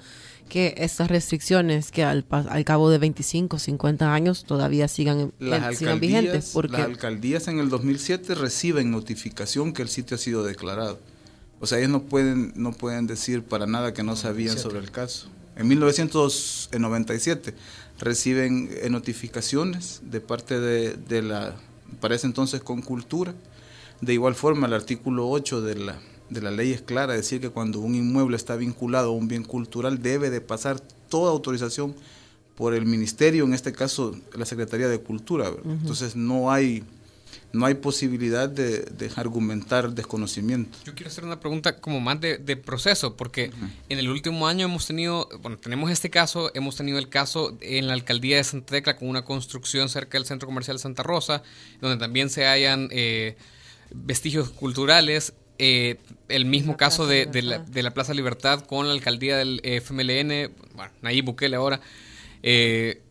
que 0.48 0.74
estas 0.78 1.08
restricciones 1.08 1.92
que 1.92 2.02
al, 2.02 2.26
al 2.30 2.64
cabo 2.64 2.90
de 2.90 2.98
25, 2.98 3.60
50 3.60 4.12
años 4.12 4.42
todavía 4.42 4.88
sigan, 4.88 5.32
las 5.38 5.78
sigan 5.78 6.00
vigentes? 6.00 6.50
Porque 6.52 6.78
las 6.78 6.86
alcaldías 6.86 7.46
en 7.46 7.60
el 7.60 7.68
2007 7.68 8.34
reciben 8.34 8.90
notificación 8.90 9.72
que 9.72 9.82
el 9.82 9.88
sitio 9.88 10.16
ha 10.16 10.18
sido 10.18 10.42
declarado. 10.42 10.98
O 11.60 11.66
sea, 11.68 11.78
ellos 11.78 11.90
no 11.90 12.02
pueden, 12.02 12.54
no 12.56 12.72
pueden 12.72 13.06
decir 13.06 13.44
para 13.44 13.66
nada 13.66 13.94
que 13.94 14.02
no 14.02 14.16
sabían 14.16 14.58
sobre 14.58 14.80
el 14.80 14.90
caso. 14.90 15.28
En 15.56 15.68
1997 15.68 17.54
reciben 17.98 18.70
eh, 18.72 18.88
notificaciones 18.90 20.00
de 20.04 20.20
parte 20.20 20.58
de, 20.58 21.22
la, 21.22 21.56
parece 22.00 22.26
entonces 22.26 22.60
con 22.62 22.82
cultura. 22.82 23.34
De 24.00 24.14
igual 24.14 24.34
forma, 24.34 24.66
el 24.66 24.74
artículo 24.74 25.28
8 25.28 25.60
de 25.60 25.74
la, 25.76 25.98
de 26.30 26.40
la 26.40 26.50
ley 26.50 26.72
es 26.72 26.80
clara, 26.80 27.12
decir 27.12 27.40
que 27.40 27.50
cuando 27.50 27.80
un 27.80 27.94
inmueble 27.94 28.36
está 28.36 28.56
vinculado 28.56 29.10
a 29.10 29.12
un 29.12 29.28
bien 29.28 29.44
cultural 29.44 30.02
debe 30.02 30.30
de 30.30 30.40
pasar 30.40 30.80
toda 31.08 31.30
autorización 31.30 31.94
por 32.56 32.74
el 32.74 32.86
ministerio, 32.86 33.44
en 33.44 33.54
este 33.54 33.72
caso 33.72 34.16
la 34.34 34.46
Secretaría 34.46 34.88
de 34.88 35.00
Cultura. 35.00 35.50
Entonces 35.64 36.16
no 36.16 36.50
hay 36.50 36.84
no 37.52 37.66
hay 37.66 37.74
posibilidad 37.74 38.48
de, 38.48 39.10
argumentar 39.16 39.92
desconocimiento. 39.92 40.78
Yo 40.84 40.94
quiero 40.94 41.08
hacer 41.08 41.24
una 41.24 41.40
pregunta 41.40 41.80
como 41.80 42.00
más 42.00 42.20
de, 42.20 42.56
proceso, 42.56 43.16
porque 43.16 43.50
en 43.88 43.98
el 43.98 44.08
último 44.08 44.46
año 44.46 44.66
hemos 44.66 44.86
tenido, 44.86 45.28
bueno, 45.42 45.56
tenemos 45.58 45.90
este 45.90 46.10
caso, 46.10 46.50
hemos 46.54 46.76
tenido 46.76 46.98
el 46.98 47.08
caso 47.08 47.56
en 47.60 47.86
la 47.86 47.94
alcaldía 47.94 48.36
de 48.36 48.44
Santa 48.44 48.72
Tecla 48.72 48.96
con 48.96 49.08
una 49.08 49.24
construcción 49.24 49.88
cerca 49.88 50.18
del 50.18 50.26
centro 50.26 50.46
comercial 50.46 50.78
Santa 50.78 51.02
Rosa, 51.02 51.42
donde 51.80 51.96
también 51.96 52.30
se 52.30 52.46
hallan 52.46 52.88
eh, 52.92 53.36
vestigios 53.92 54.50
culturales. 54.50 55.34
Eh, 55.58 55.98
el 56.28 56.46
mismo 56.46 56.76
caso 56.76 57.06
de, 57.06 57.26
la, 57.42 57.58
de, 57.58 57.82
la, 57.82 57.90
Plaza 57.92 58.14
Libertad 58.14 58.64
con 58.64 58.86
la 58.86 58.94
alcaldía 58.94 59.36
del 59.36 59.60
FMLN, 59.62 60.52
bueno, 60.74 60.92
Nayib 61.02 61.26
Bukele 61.26 61.56
ahora. 61.56 61.80
Eh, 62.42 63.02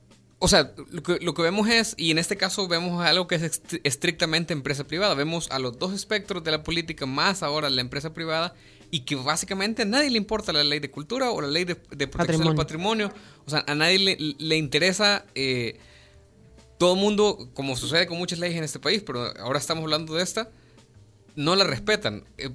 o 0.42 0.48
sea, 0.48 0.74
lo 0.90 1.34
que, 1.34 1.42
vemos 1.42 1.68
es, 1.68 1.96
y 1.98 2.12
en 2.12 2.18
este 2.18 2.38
caso 2.38 2.68
vemos 2.70 3.06
algo 3.06 3.28
que 3.28 3.36
es 3.36 3.62
estrictamente 3.84 4.54
empresa 4.54 4.86
privada. 4.86 5.14
Vemos 5.14 5.50
a 5.52 5.60
los 5.60 5.78
dos 5.78 5.94
espectros 5.94 6.44
de 6.46 6.52
la 6.52 6.64
política, 6.64 7.06
más 7.06 7.44
ahora 7.44 7.70
la 7.70 7.82
empresa 7.82 8.14
privada, 8.14 8.56
y 8.90 9.02
que 9.02 9.16
básicamente 9.16 9.82
a 9.82 9.86
nadie 9.86 10.10
le 10.10 10.18
importa 10.18 10.54
la 10.54 10.64
ley 10.64 10.80
de 10.80 10.90
cultura 10.90 11.30
o 11.32 11.42
la 11.42 11.50
ley 11.50 11.66
de, 11.66 11.76
protección 11.76 12.48
del 12.48 12.56
patrimonio. 12.56 13.12
O 13.46 13.50
sea, 13.50 13.66
a 13.68 13.76
nadie 13.76 14.18
le, 14.38 14.58
interesa. 14.58 15.26
Eh, 15.36 15.78
todo 16.78 16.94
el 16.94 17.02
mundo, 17.02 17.50
como 17.54 17.76
sucede 17.76 18.08
con 18.08 18.18
muchas 18.18 18.40
leyes 18.40 18.58
en 18.58 18.64
este 18.64 18.80
país, 18.80 19.04
pero 19.06 19.38
ahora 19.42 19.60
estamos 19.60 19.84
hablando 19.84 20.16
de 20.16 20.24
esta, 20.24 20.50
no 21.36 21.58
la 21.58 21.66
respetan. 21.66 22.24
Eh, 22.38 22.50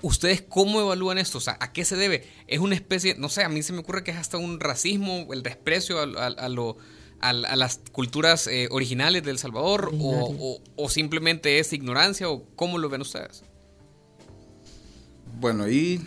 ¿Ustedes 0.00 0.40
cómo 0.40 0.80
evalúan 0.80 1.18
esto? 1.18 1.36
O 1.36 1.40
sea, 1.42 1.58
¿a 1.60 1.72
qué 1.74 1.84
se 1.84 1.96
debe? 1.96 2.26
Es 2.46 2.60
una 2.60 2.74
especie, 2.74 3.16
no 3.18 3.28
sé, 3.28 3.44
a 3.44 3.50
mí 3.50 3.62
se 3.62 3.74
me 3.74 3.80
ocurre 3.80 4.02
que 4.02 4.12
es 4.12 4.16
hasta 4.16 4.38
un 4.38 4.60
racismo, 4.60 5.28
el 5.30 5.42
desprecio 5.42 6.00
a 6.00 6.48
lo 6.48 6.78
a, 7.20 7.32
las 7.32 7.80
culturas 7.92 8.46
eh, 8.46 8.68
originales 8.70 9.24
de 9.24 9.30
El 9.30 9.38
Salvador 9.38 9.92
o, 9.98 10.88
simplemente 10.88 11.58
es 11.58 11.72
ignorancia 11.72 12.28
o 12.28 12.44
cómo 12.56 12.78
lo 12.78 12.88
ven 12.88 13.00
ustedes? 13.00 13.42
Bueno, 15.40 15.64
ahí 15.64 16.00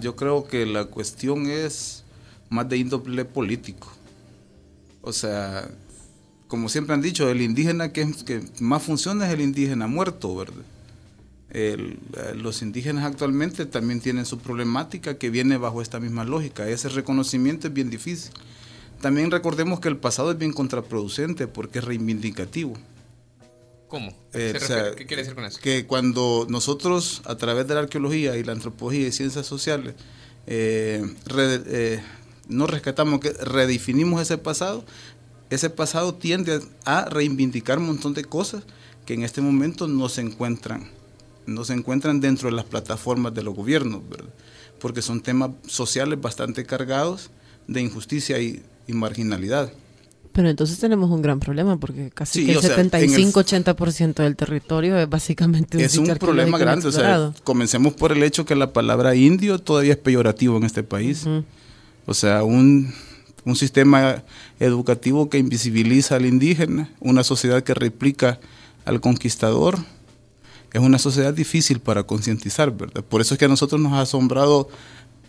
yo 0.00 0.16
creo 0.16 0.46
que 0.46 0.66
la 0.66 0.84
cuestión 0.84 1.50
es 1.50 2.04
más 2.48 2.68
de 2.68 2.78
índole 2.78 3.24
político. 3.24 3.92
O 5.02 5.12
sea, 5.12 5.68
como 6.48 6.68
siempre 6.68 6.94
han 6.94 7.02
dicho, 7.02 7.28
el 7.28 7.40
indígena 7.40 7.92
que, 7.92 8.12
que 8.24 8.42
más 8.60 8.82
funciona 8.82 9.26
es 9.26 9.34
el 9.34 9.40
indígena 9.40 9.86
muerto, 9.86 10.34
¿verdad? 10.34 10.64
los 12.34 12.60
indígenas 12.60 13.06
actualmente 13.06 13.64
también 13.64 14.00
tienen 14.00 14.26
su 14.26 14.38
problemática 14.38 15.16
que 15.16 15.30
viene 15.30 15.56
bajo 15.56 15.80
esta 15.80 15.98
misma 15.98 16.24
lógica. 16.24 16.68
Ese 16.68 16.90
reconocimiento 16.90 17.68
es 17.68 17.72
bien 17.72 17.88
difícil. 17.88 18.32
También 19.00 19.30
recordemos 19.30 19.80
que 19.80 19.88
el 19.88 19.96
pasado 19.96 20.32
es 20.32 20.38
bien 20.38 20.52
contraproducente 20.52 21.46
porque 21.46 21.78
es 21.78 21.84
reivindicativo. 21.84 22.74
¿Cómo? 23.88 24.12
Eh, 24.34 24.58
¿Qué 24.96 25.06
quiere 25.06 25.22
decir 25.22 25.34
con 25.34 25.44
eso? 25.44 25.58
Que 25.62 25.86
cuando 25.86 26.46
nosotros, 26.48 27.22
a 27.24 27.36
través 27.36 27.66
de 27.68 27.74
la 27.74 27.80
arqueología 27.80 28.36
y 28.36 28.44
la 28.44 28.52
antropología 28.52 29.06
y 29.06 29.12
ciencias 29.12 29.46
sociales, 29.46 29.94
eh, 30.46 31.02
eh, 31.36 32.02
no 32.48 32.66
rescatamos, 32.66 33.20
que 33.20 33.32
redefinimos 33.32 34.20
ese 34.20 34.36
pasado, 34.36 34.84
ese 35.48 35.70
pasado 35.70 36.14
tiende 36.14 36.60
a 36.84 37.06
reivindicar 37.06 37.78
un 37.78 37.86
montón 37.86 38.12
de 38.12 38.24
cosas 38.24 38.64
que 39.06 39.14
en 39.14 39.22
este 39.22 39.40
momento 39.40 39.88
no 39.88 40.10
se 40.10 40.20
encuentran, 40.20 40.90
no 41.46 41.64
se 41.64 41.72
encuentran 41.72 42.20
dentro 42.20 42.50
de 42.50 42.56
las 42.56 42.66
plataformas 42.66 43.32
de 43.32 43.42
los 43.42 43.54
gobiernos, 43.54 44.06
¿verdad? 44.06 44.34
porque 44.78 45.02
son 45.02 45.20
temas 45.20 45.50
sociales 45.66 46.20
bastante 46.20 46.64
cargados 46.64 47.30
de 47.66 47.80
injusticia 47.80 48.38
y 48.38 48.62
y 48.88 48.92
marginalidad. 48.94 49.70
Pero 50.32 50.50
entonces 50.50 50.78
tenemos 50.78 51.10
un 51.10 51.20
gran 51.20 51.40
problema 51.40 51.78
porque 51.78 52.10
casi 52.10 52.46
que 52.46 52.52
el 52.52 52.58
75-80% 52.58 54.14
del 54.22 54.36
territorio 54.36 54.96
es 54.96 55.08
básicamente 55.08 55.76
un 55.78 55.82
Es 55.82 55.98
un 55.98 56.06
problema 56.16 56.58
grande. 56.58 56.86
O 56.86 56.92
sea, 56.92 57.32
comencemos 57.44 57.94
por 57.94 58.12
el 58.12 58.22
hecho 58.22 58.44
que 58.44 58.54
la 58.54 58.72
palabra 58.72 59.14
indio 59.14 59.58
todavía 59.58 59.94
es 59.94 59.98
peyorativo 59.98 60.56
en 60.56 60.64
este 60.64 60.82
país. 60.82 61.26
O 62.06 62.14
sea, 62.14 62.44
un, 62.44 62.94
un 63.44 63.56
sistema 63.56 64.22
educativo 64.60 65.28
que 65.28 65.38
invisibiliza 65.38 66.16
al 66.16 66.26
indígena, 66.26 66.90
una 67.00 67.24
sociedad 67.24 67.62
que 67.62 67.74
replica 67.74 68.38
al 68.84 69.00
conquistador, 69.00 69.78
es 70.72 70.80
una 70.80 70.98
sociedad 70.98 71.34
difícil 71.34 71.80
para 71.80 72.04
concientizar, 72.04 72.70
¿verdad? 72.76 73.02
Por 73.02 73.20
eso 73.20 73.34
es 73.34 73.38
que 73.38 73.46
a 73.46 73.48
nosotros 73.48 73.80
nos 73.80 73.92
ha 73.94 74.02
asombrado 74.02 74.68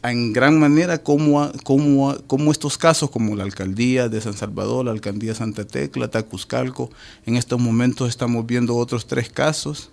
en 0.03 0.33
gran 0.33 0.59
manera 0.59 0.99
cómo, 0.99 1.51
cómo, 1.63 2.15
cómo, 2.27 2.51
estos 2.51 2.77
casos, 2.77 3.09
como 3.09 3.35
la 3.35 3.43
alcaldía 3.43 4.09
de 4.09 4.21
San 4.21 4.33
Salvador, 4.33 4.85
la 4.85 4.91
alcaldía 4.91 5.31
de 5.31 5.35
Santa 5.35 5.65
Tecla, 5.65 6.07
Tacuzcalco, 6.09 6.89
en 7.25 7.35
estos 7.35 7.59
momentos 7.59 8.09
estamos 8.09 8.45
viendo 8.45 8.75
otros 8.75 9.07
tres 9.07 9.29
casos 9.29 9.89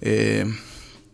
eh, 0.00 0.44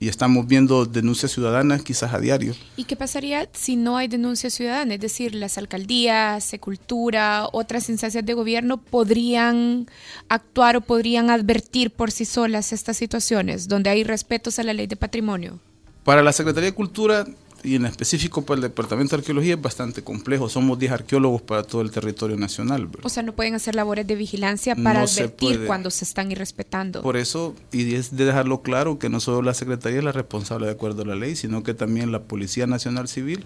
y 0.00 0.08
estamos 0.08 0.46
viendo 0.46 0.86
denuncias 0.86 1.32
ciudadanas 1.32 1.82
quizás 1.82 2.12
a 2.14 2.18
diario. 2.18 2.54
¿Y 2.76 2.84
qué 2.84 2.96
pasaría 2.96 3.48
si 3.52 3.76
no 3.76 3.96
hay 3.96 4.08
denuncia 4.08 4.50
ciudadana? 4.50 4.94
Es 4.94 5.00
decir, 5.00 5.34
las 5.34 5.58
alcaldías, 5.58 6.44
Secultura, 6.44 7.48
otras 7.52 7.88
instancias 7.88 8.24
de 8.24 8.34
gobierno 8.34 8.78
podrían 8.78 9.86
actuar 10.28 10.76
o 10.76 10.80
podrían 10.80 11.30
advertir 11.30 11.90
por 11.90 12.10
sí 12.10 12.24
solas 12.24 12.72
estas 12.72 12.96
situaciones 12.96 13.68
donde 13.68 13.90
hay 13.90 14.04
respetos 14.04 14.58
a 14.58 14.62
la 14.62 14.72
ley 14.72 14.86
de 14.86 14.96
patrimonio. 14.96 15.58
Para 16.04 16.22
la 16.22 16.32
Secretaría 16.34 16.70
de 16.70 16.74
Cultura 16.74 17.24
y 17.64 17.75
en 17.76 17.87
específico 17.87 18.42
para 18.44 18.56
el 18.56 18.62
Departamento 18.62 19.16
de 19.16 19.21
Arqueología 19.23 19.54
es 19.54 19.61
bastante 19.62 20.02
complejo. 20.04 20.49
Somos 20.49 20.78
10 20.78 20.92
arqueólogos 20.92 21.42
para 21.42 21.62
todo 21.64 21.80
el 21.80 21.90
territorio 21.90 22.37
nacional. 22.37 22.87
¿verdad? 22.87 23.04
O 23.06 23.09
sea, 23.09 23.23
no 23.23 23.35
pueden 23.35 23.54
hacer 23.54 23.75
labores 23.75 24.06
de 24.06 24.14
vigilancia 24.14 24.76
para 24.76 25.00
No 25.00 25.06
advertir 25.06 25.64
cuando 25.66 25.90
se 25.90 26.04
están 26.04 26.30
irrespetando. 26.30 27.02
Por 27.02 27.16
eso, 27.16 27.54
y 27.73 27.94
es 27.94 28.14
de 28.16 28.26
dejarlo 28.26 28.62
claro 28.62 28.99
que 28.99 29.09
no 29.09 29.18
solo 29.18 29.42
la 29.42 29.54
Secretaría 29.54 29.99
es 29.99 30.04
la 30.04 30.12
responsable 30.12 30.66
de 30.66 30.73
acuerdo 30.73 31.02
a 31.02 31.06
la 31.06 31.14
ley, 31.14 31.35
sino 31.37 31.62
que 31.62 31.75
también 31.75 32.12
la 32.12 32.23
Policía 32.23 32.66
Nacional 32.66 33.09
Civil, 33.09 33.44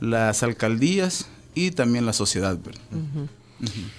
las 0.00 0.42
alcaldías 0.42 1.26
y 1.54 1.72
también 1.72 2.06
la 2.06 2.12
sociedad. 2.12 2.56
¿verdad? 2.56 2.80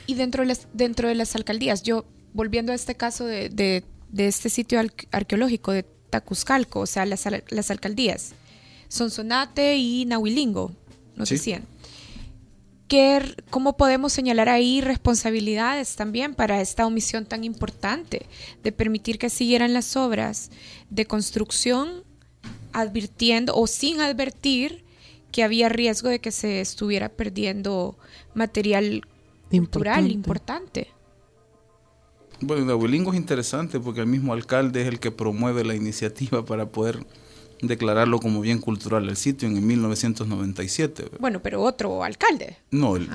Y 0.06 0.14
dentro 0.16 0.44
de 0.44 0.48
las, 0.48 0.68
dentro 0.74 1.08
de 1.10 1.16
las 1.16 1.36
alcaldías, 1.36 1.84
yo, 1.84 2.06
volviendo 2.34 2.72
a 2.72 2.76
este 2.76 2.96
caso 2.96 3.26
de, 3.26 3.50
de- 3.50 3.84
de 4.12 4.28
este 4.28 4.50
sitio 4.50 4.80
arqueológico 5.12 5.74
de 5.74 5.84
Tacuzcalco, 6.10 6.80
o 6.80 6.86
sea, 6.86 7.06
las, 7.06 7.26
las 7.50 7.72
alcaldías, 7.72 8.34
Sonsonate 8.90 9.78
y 9.78 10.06
Nahuilingo, 10.06 10.72
nos 11.16 11.30
Sí. 11.30 11.36
decían. 11.36 11.64
¿Qué 12.88 13.36
¿Cómo 13.50 13.76
podemos 13.76 14.14
señalar 14.14 14.48
ahí 14.48 14.80
responsabilidades 14.80 15.96
también 15.98 16.34
para 16.36 16.62
esta 16.62 16.86
omisión 16.86 17.26
tan 17.26 17.44
importante 17.44 18.26
de 18.64 18.72
permitir 18.72 19.20
que 19.20 19.30
siguieran 19.30 19.74
las 19.74 19.98
obras 19.98 20.52
de 20.90 21.06
construcción 21.06 22.04
advirtiendo 22.72 23.56
o 23.56 23.68
sin 23.68 24.00
advertir 24.00 24.86
que 25.34 25.44
había 25.44 25.68
riesgo 25.68 26.08
de 26.08 26.20
que 26.20 26.32
se 26.32 26.62
estuviera 26.62 27.10
perdiendo 27.10 27.98
material 28.34 29.02
cultural 29.50 30.06
Importante. 30.06 30.12
importante. 30.14 30.88
Bueno, 32.40 32.66
Nahuelingo 32.66 33.12
es 33.12 33.18
interesante 33.18 33.80
porque 33.80 34.00
el 34.02 34.08
mismo 34.08 34.32
alcalde 34.32 34.84
es 34.84 34.88
el 34.88 35.00
que 35.00 35.12
promueve 35.12 35.66
la 35.66 35.76
iniciativa 35.76 36.46
para 36.46 36.68
poder 36.70 37.06
declararlo 37.62 38.20
como 38.20 38.42
bien 38.42 38.60
cultural 38.60 39.08
el 39.10 39.18
sitio 39.18 39.48
en 39.48 39.56
el 39.58 39.64
1997. 39.64 41.04
¿verdad? 41.04 41.18
Bueno, 41.20 41.42
pero 41.42 41.62
otro 41.64 42.04
alcalde. 42.04 42.58
No, 42.72 42.96
el- 42.96 43.10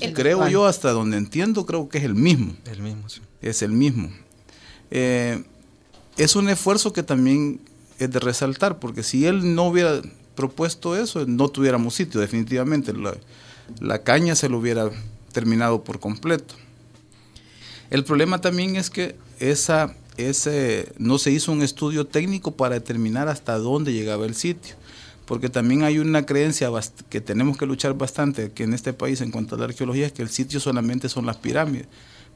El- 0.00 0.12
creo 0.12 0.38
actual. 0.38 0.52
yo 0.52 0.66
hasta 0.66 0.90
donde 0.90 1.16
entiendo, 1.16 1.64
creo 1.66 1.88
que 1.88 1.98
es 1.98 2.04
el 2.04 2.14
mismo. 2.14 2.54
El 2.66 2.82
mismo, 2.82 3.08
sí. 3.08 3.20
es 3.42 3.62
el 3.62 3.72
mismo. 3.72 4.10
Eh, 4.90 5.42
es 6.16 6.36
un 6.36 6.48
esfuerzo 6.48 6.92
que 6.92 7.02
también 7.02 7.60
es 7.98 8.10
de 8.10 8.20
resaltar, 8.20 8.78
porque 8.78 9.02
si 9.02 9.26
él 9.26 9.54
no 9.54 9.64
hubiera 9.64 10.00
propuesto 10.34 10.96
eso, 10.96 11.24
no 11.26 11.48
tuviéramos 11.48 11.94
sitio, 11.94 12.20
definitivamente. 12.20 12.92
La, 12.92 13.14
la 13.80 14.02
caña 14.02 14.34
se 14.34 14.48
lo 14.48 14.58
hubiera 14.58 14.90
terminado 15.32 15.82
por 15.82 15.98
completo. 16.00 16.54
El 17.90 18.04
problema 18.04 18.40
también 18.40 18.76
es 18.76 18.90
que 18.90 19.16
esa, 19.38 19.94
ese, 20.16 20.92
no 20.98 21.18
se 21.18 21.30
hizo 21.30 21.52
un 21.52 21.62
estudio 21.62 22.06
técnico 22.06 22.56
para 22.56 22.74
determinar 22.74 23.28
hasta 23.28 23.58
dónde 23.58 23.92
llegaba 23.92 24.26
el 24.26 24.34
sitio. 24.34 24.74
Porque 25.26 25.48
también 25.48 25.82
hay 25.82 25.98
una 25.98 26.24
creencia 26.24 26.70
que 27.08 27.20
tenemos 27.20 27.58
que 27.58 27.66
luchar 27.66 27.94
bastante 27.94 28.44
aquí 28.44 28.62
en 28.62 28.74
este 28.74 28.92
país 28.92 29.20
en 29.20 29.32
cuanto 29.32 29.56
a 29.56 29.58
la 29.58 29.64
arqueología, 29.64 30.06
es 30.06 30.12
que 30.12 30.22
el 30.22 30.28
sitio 30.28 30.60
solamente 30.60 31.08
son 31.08 31.26
las 31.26 31.36
pirámides. 31.36 31.88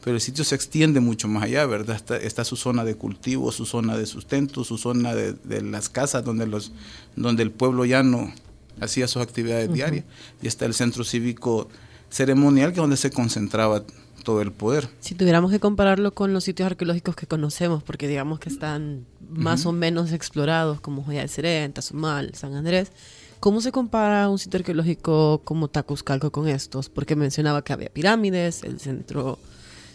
Pero 0.02 0.16
el 0.16 0.20
sitio 0.20 0.44
se 0.44 0.54
extiende 0.54 0.98
mucho 0.98 1.28
más 1.28 1.44
allá, 1.44 1.66
¿verdad? 1.66 1.94
Está, 1.94 2.16
está 2.16 2.44
su 2.44 2.56
zona 2.56 2.84
de 2.84 2.94
cultivo, 2.96 3.52
su 3.52 3.66
zona 3.66 3.96
de 3.96 4.06
sustento, 4.06 4.64
su 4.64 4.78
zona 4.78 5.14
de, 5.14 5.34
de 5.34 5.62
las 5.62 5.88
casas 5.88 6.24
donde, 6.24 6.46
los, 6.46 6.72
donde 7.16 7.42
el 7.42 7.50
pueblo 7.50 7.84
llano 7.84 8.32
hacía 8.80 9.06
sus 9.06 9.22
actividades 9.22 9.72
diarias. 9.72 10.04
Y 10.42 10.48
está 10.48 10.64
el 10.64 10.74
centro 10.74 11.04
cívico 11.04 11.68
ceremonial, 12.08 12.70
que 12.70 12.76
es 12.76 12.82
donde 12.82 12.96
se 12.96 13.10
concentraba 13.10 13.84
todo 14.20 14.42
el 14.42 14.52
poder. 14.52 14.88
Si 15.00 15.14
tuviéramos 15.14 15.50
que 15.50 15.60
compararlo 15.60 16.12
con 16.12 16.32
los 16.32 16.44
sitios 16.44 16.66
arqueológicos 16.66 17.16
que 17.16 17.26
conocemos, 17.26 17.82
porque 17.82 18.08
digamos 18.08 18.38
que 18.38 18.48
están 18.48 19.06
más 19.28 19.66
o 19.66 19.72
menos 19.72 20.12
explorados, 20.12 20.80
como 20.80 21.02
Joya 21.02 21.22
de 21.22 21.28
Serén, 21.28 21.72
Tazumal, 21.72 22.34
San 22.34 22.54
Andrés, 22.54 22.92
¿cómo 23.40 23.60
se 23.60 23.72
compara 23.72 24.28
un 24.28 24.38
sitio 24.38 24.58
arqueológico 24.58 25.42
como 25.44 25.68
Tacuzcalco 25.68 26.30
con 26.30 26.48
estos? 26.48 26.88
Porque 26.88 27.16
mencionaba 27.16 27.62
que 27.62 27.72
había 27.72 27.88
pirámides, 27.88 28.62
el 28.62 28.80
centro 28.80 29.38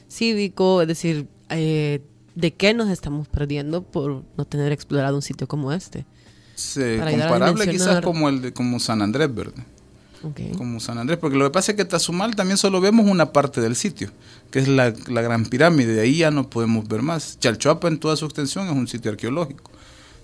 cívico, 0.08 0.82
es 0.82 0.88
decir, 0.88 1.28
eh, 1.50 2.02
¿de 2.36 2.54
qué 2.54 2.74
nos 2.74 2.90
estamos 2.90 3.28
perdiendo 3.28 3.84
por 3.84 4.24
no 4.38 4.46
tener 4.46 4.72
explorado 4.72 5.16
un 5.16 5.22
sitio 5.22 5.48
como 5.48 5.72
este? 5.72 6.06
A 7.02 7.12
comparable 7.12 7.68
quizás 7.68 8.02
como 8.02 8.30
el 8.30 8.42
de 8.42 8.54
como 8.54 8.80
San 8.80 9.02
Andrés, 9.02 9.34
¿verdad? 9.34 9.64
Ok. 10.26 10.58
Como 10.58 10.80
San 10.80 10.98
Andrés, 10.98 11.20
porque 11.20 11.38
lo 11.38 11.46
que 11.46 11.52
pasa 11.52 11.72
es 11.72 11.78
que 11.78 11.86
Tazumal 11.86 12.36
también 12.36 12.58
solo 12.58 12.82
vemos 12.82 13.06
una 13.08 13.32
parte 13.32 13.62
del 13.62 13.76
sitio, 13.76 14.12
que 14.50 14.60
es 14.60 14.68
la, 14.68 14.94
la 15.08 15.22
gran 15.22 15.46
pirámide, 15.46 15.94
de 15.94 16.02
ahí 16.02 16.18
ya 16.18 16.32
no 16.32 16.50
podemos 16.50 16.88
ver 16.88 17.04
más. 17.04 17.38
Chalchuapa 17.40 17.88
en 17.88 18.00
toda 18.00 18.16
su 18.16 18.26
extensión 18.26 18.68
es 18.68 18.74
un 18.74 18.88
sitio 18.88 19.12
arqueológico, 19.12 19.72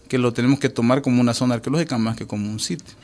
que 0.07 0.17
lo 0.17 0.33
tenemos 0.33 0.59
que 0.59 0.69
tomar 0.69 1.01
como 1.01 1.21
una 1.21 1.33
zona 1.33 1.55
arqueológica 1.55 1.97
más 1.97 2.17
que 2.17 2.25
como 2.25 2.49
un 2.49 2.59
sitio. 2.59 2.95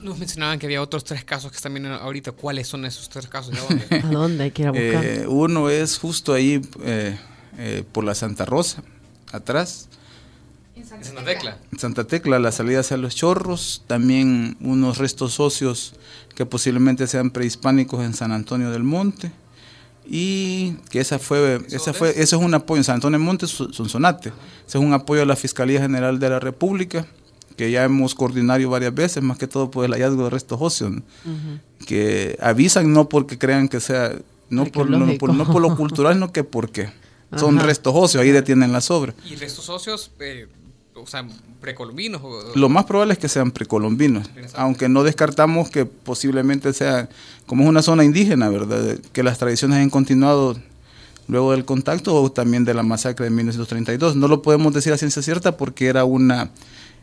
Nos 0.00 0.18
mencionaban 0.18 0.58
que 0.58 0.66
había 0.66 0.82
otros 0.82 1.04
tres 1.04 1.24
casos 1.24 1.50
que 1.50 1.56
están 1.56 1.72
viendo 1.72 1.94
ahorita. 1.94 2.32
¿Cuáles 2.32 2.66
son 2.66 2.84
esos 2.84 3.08
tres 3.08 3.28
casos? 3.28 3.54
¿De 3.54 3.60
dónde? 3.60 3.96
¿A 4.04 4.10
dónde 4.10 4.44
hay 4.44 4.50
que 4.50 4.62
ir 4.62 4.68
a 4.68 4.70
buscar? 4.72 5.04
Eh, 5.04 5.26
uno 5.28 5.70
es 5.70 5.98
justo 5.98 6.32
ahí 6.34 6.60
eh, 6.84 7.16
eh, 7.58 7.84
por 7.92 8.04
la 8.04 8.14
Santa 8.14 8.44
Rosa, 8.44 8.82
atrás. 9.30 9.88
En 10.90 11.04
Santa 11.04 11.24
Tecla. 11.24 11.58
En 11.72 11.78
Santa 11.78 12.04
Tecla, 12.04 12.38
la 12.38 12.52
salida 12.52 12.80
hacia 12.80 12.96
los 12.96 13.14
chorros, 13.14 13.82
también 13.86 14.56
unos 14.60 14.98
restos 14.98 15.40
óseos 15.40 15.94
que 16.34 16.44
posiblemente 16.46 17.06
sean 17.06 17.30
prehispánicos 17.30 18.04
en 18.04 18.14
San 18.14 18.32
Antonio 18.32 18.70
del 18.70 18.82
Monte. 18.82 19.32
Y 20.04 20.72
que 20.90 21.00
esa 21.00 21.18
fue, 21.18 21.60
esa 21.70 21.92
fue, 21.92 22.10
eso 22.10 22.36
es 22.36 22.42
un 22.42 22.54
apoyo 22.54 22.78
en 22.78 22.84
San 22.84 22.96
Antonio 22.96 23.18
del 23.18 23.24
Monte, 23.26 23.46
Son- 23.46 23.72
Sonsonate. 23.72 24.30
Ese 24.66 24.78
es 24.78 24.84
un 24.84 24.92
apoyo 24.92 25.22
a 25.22 25.26
la 25.26 25.36
Fiscalía 25.36 25.80
General 25.80 26.18
de 26.18 26.28
la 26.28 26.40
República, 26.40 27.06
que 27.56 27.70
ya 27.70 27.84
hemos 27.84 28.14
coordinado 28.14 28.68
varias 28.68 28.94
veces, 28.94 29.22
más 29.22 29.38
que 29.38 29.46
todo 29.46 29.70
por 29.70 29.84
el 29.84 29.92
hallazgo 29.92 30.24
de 30.24 30.30
restos 30.30 30.58
óseos, 30.60 30.94
que 31.86 32.36
avisan 32.40 32.92
no 32.92 33.08
porque 33.08 33.38
crean 33.38 33.68
que 33.68 33.80
sea, 33.80 34.12
no 34.50 34.64
por, 34.66 34.90
no, 34.90 35.16
por, 35.18 35.32
no 35.34 35.46
por 35.46 35.62
lo 35.62 35.76
cultural, 35.76 36.18
no 36.18 36.32
que 36.32 36.42
porque 36.44 36.90
son 37.36 37.58
Ajá. 37.58 37.66
restos 37.66 37.92
óseos, 37.96 38.22
ahí 38.24 38.30
detienen 38.32 38.72
las 38.72 38.90
obras. 38.90 39.14
¿Y 39.24 39.36
restos 39.36 39.64
socios, 39.66 40.10
eh, 40.20 40.48
o 40.94 41.06
sea, 41.06 41.26
precolombinos? 41.60 42.20
O, 42.22 42.52
Lo 42.54 42.68
más 42.68 42.84
probable 42.84 43.14
es 43.14 43.18
que 43.18 43.28
sean 43.28 43.50
precolombinos, 43.50 44.28
aunque 44.54 44.88
no 44.88 45.02
descartamos 45.02 45.70
que 45.70 45.86
posiblemente 45.86 46.72
sea, 46.72 47.08
como 47.46 47.64
es 47.64 47.68
una 47.68 47.82
zona 47.82 48.04
indígena, 48.04 48.48
¿verdad? 48.48 48.98
Que 49.12 49.22
las 49.22 49.38
tradiciones 49.38 49.78
han 49.78 49.90
continuado 49.90 50.56
luego 51.28 51.52
del 51.52 51.64
contacto 51.64 52.14
o 52.14 52.30
también 52.30 52.64
de 52.64 52.74
la 52.74 52.82
masacre 52.82 53.24
de 53.24 53.30
1932. 53.30 54.16
No 54.16 54.28
lo 54.28 54.42
podemos 54.42 54.74
decir 54.74 54.92
a 54.92 54.98
ciencia 54.98 55.22
cierta 55.22 55.56
porque 55.56 55.86
era 55.86 56.04
una, 56.04 56.50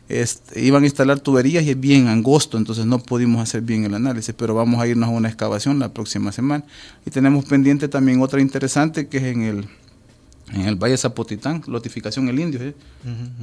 este, 0.08 0.60
iban 0.60 0.82
a 0.82 0.86
instalar 0.86 1.20
tuberías 1.20 1.64
y 1.64 1.70
es 1.70 1.80
bien 1.80 2.08
angosto, 2.08 2.58
entonces 2.58 2.86
no 2.86 2.98
pudimos 2.98 3.42
hacer 3.42 3.62
bien 3.62 3.84
el 3.84 3.94
análisis, 3.94 4.34
pero 4.36 4.54
vamos 4.54 4.80
a 4.80 4.86
irnos 4.86 5.08
a 5.08 5.12
una 5.12 5.28
excavación 5.28 5.78
la 5.78 5.92
próxima 5.92 6.32
semana. 6.32 6.64
Y 7.06 7.10
tenemos 7.10 7.44
pendiente 7.44 7.88
también 7.88 8.20
otra 8.20 8.40
interesante 8.40 9.08
que 9.08 9.18
es 9.18 9.24
en 9.24 9.42
el, 9.42 9.68
en 10.52 10.62
el 10.62 10.76
Valle 10.76 10.96
Zapotitán, 10.96 11.62
lotificación 11.66 12.28
el 12.28 12.38
indio. 12.40 12.60
¿eh? 12.62 12.74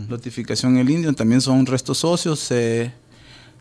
Lotificación 0.09 0.77
el 0.77 0.89
indio, 0.89 1.13
también 1.13 1.41
son 1.41 1.65
restos 1.65 2.03
óseos, 2.03 2.39
se, 2.39 2.91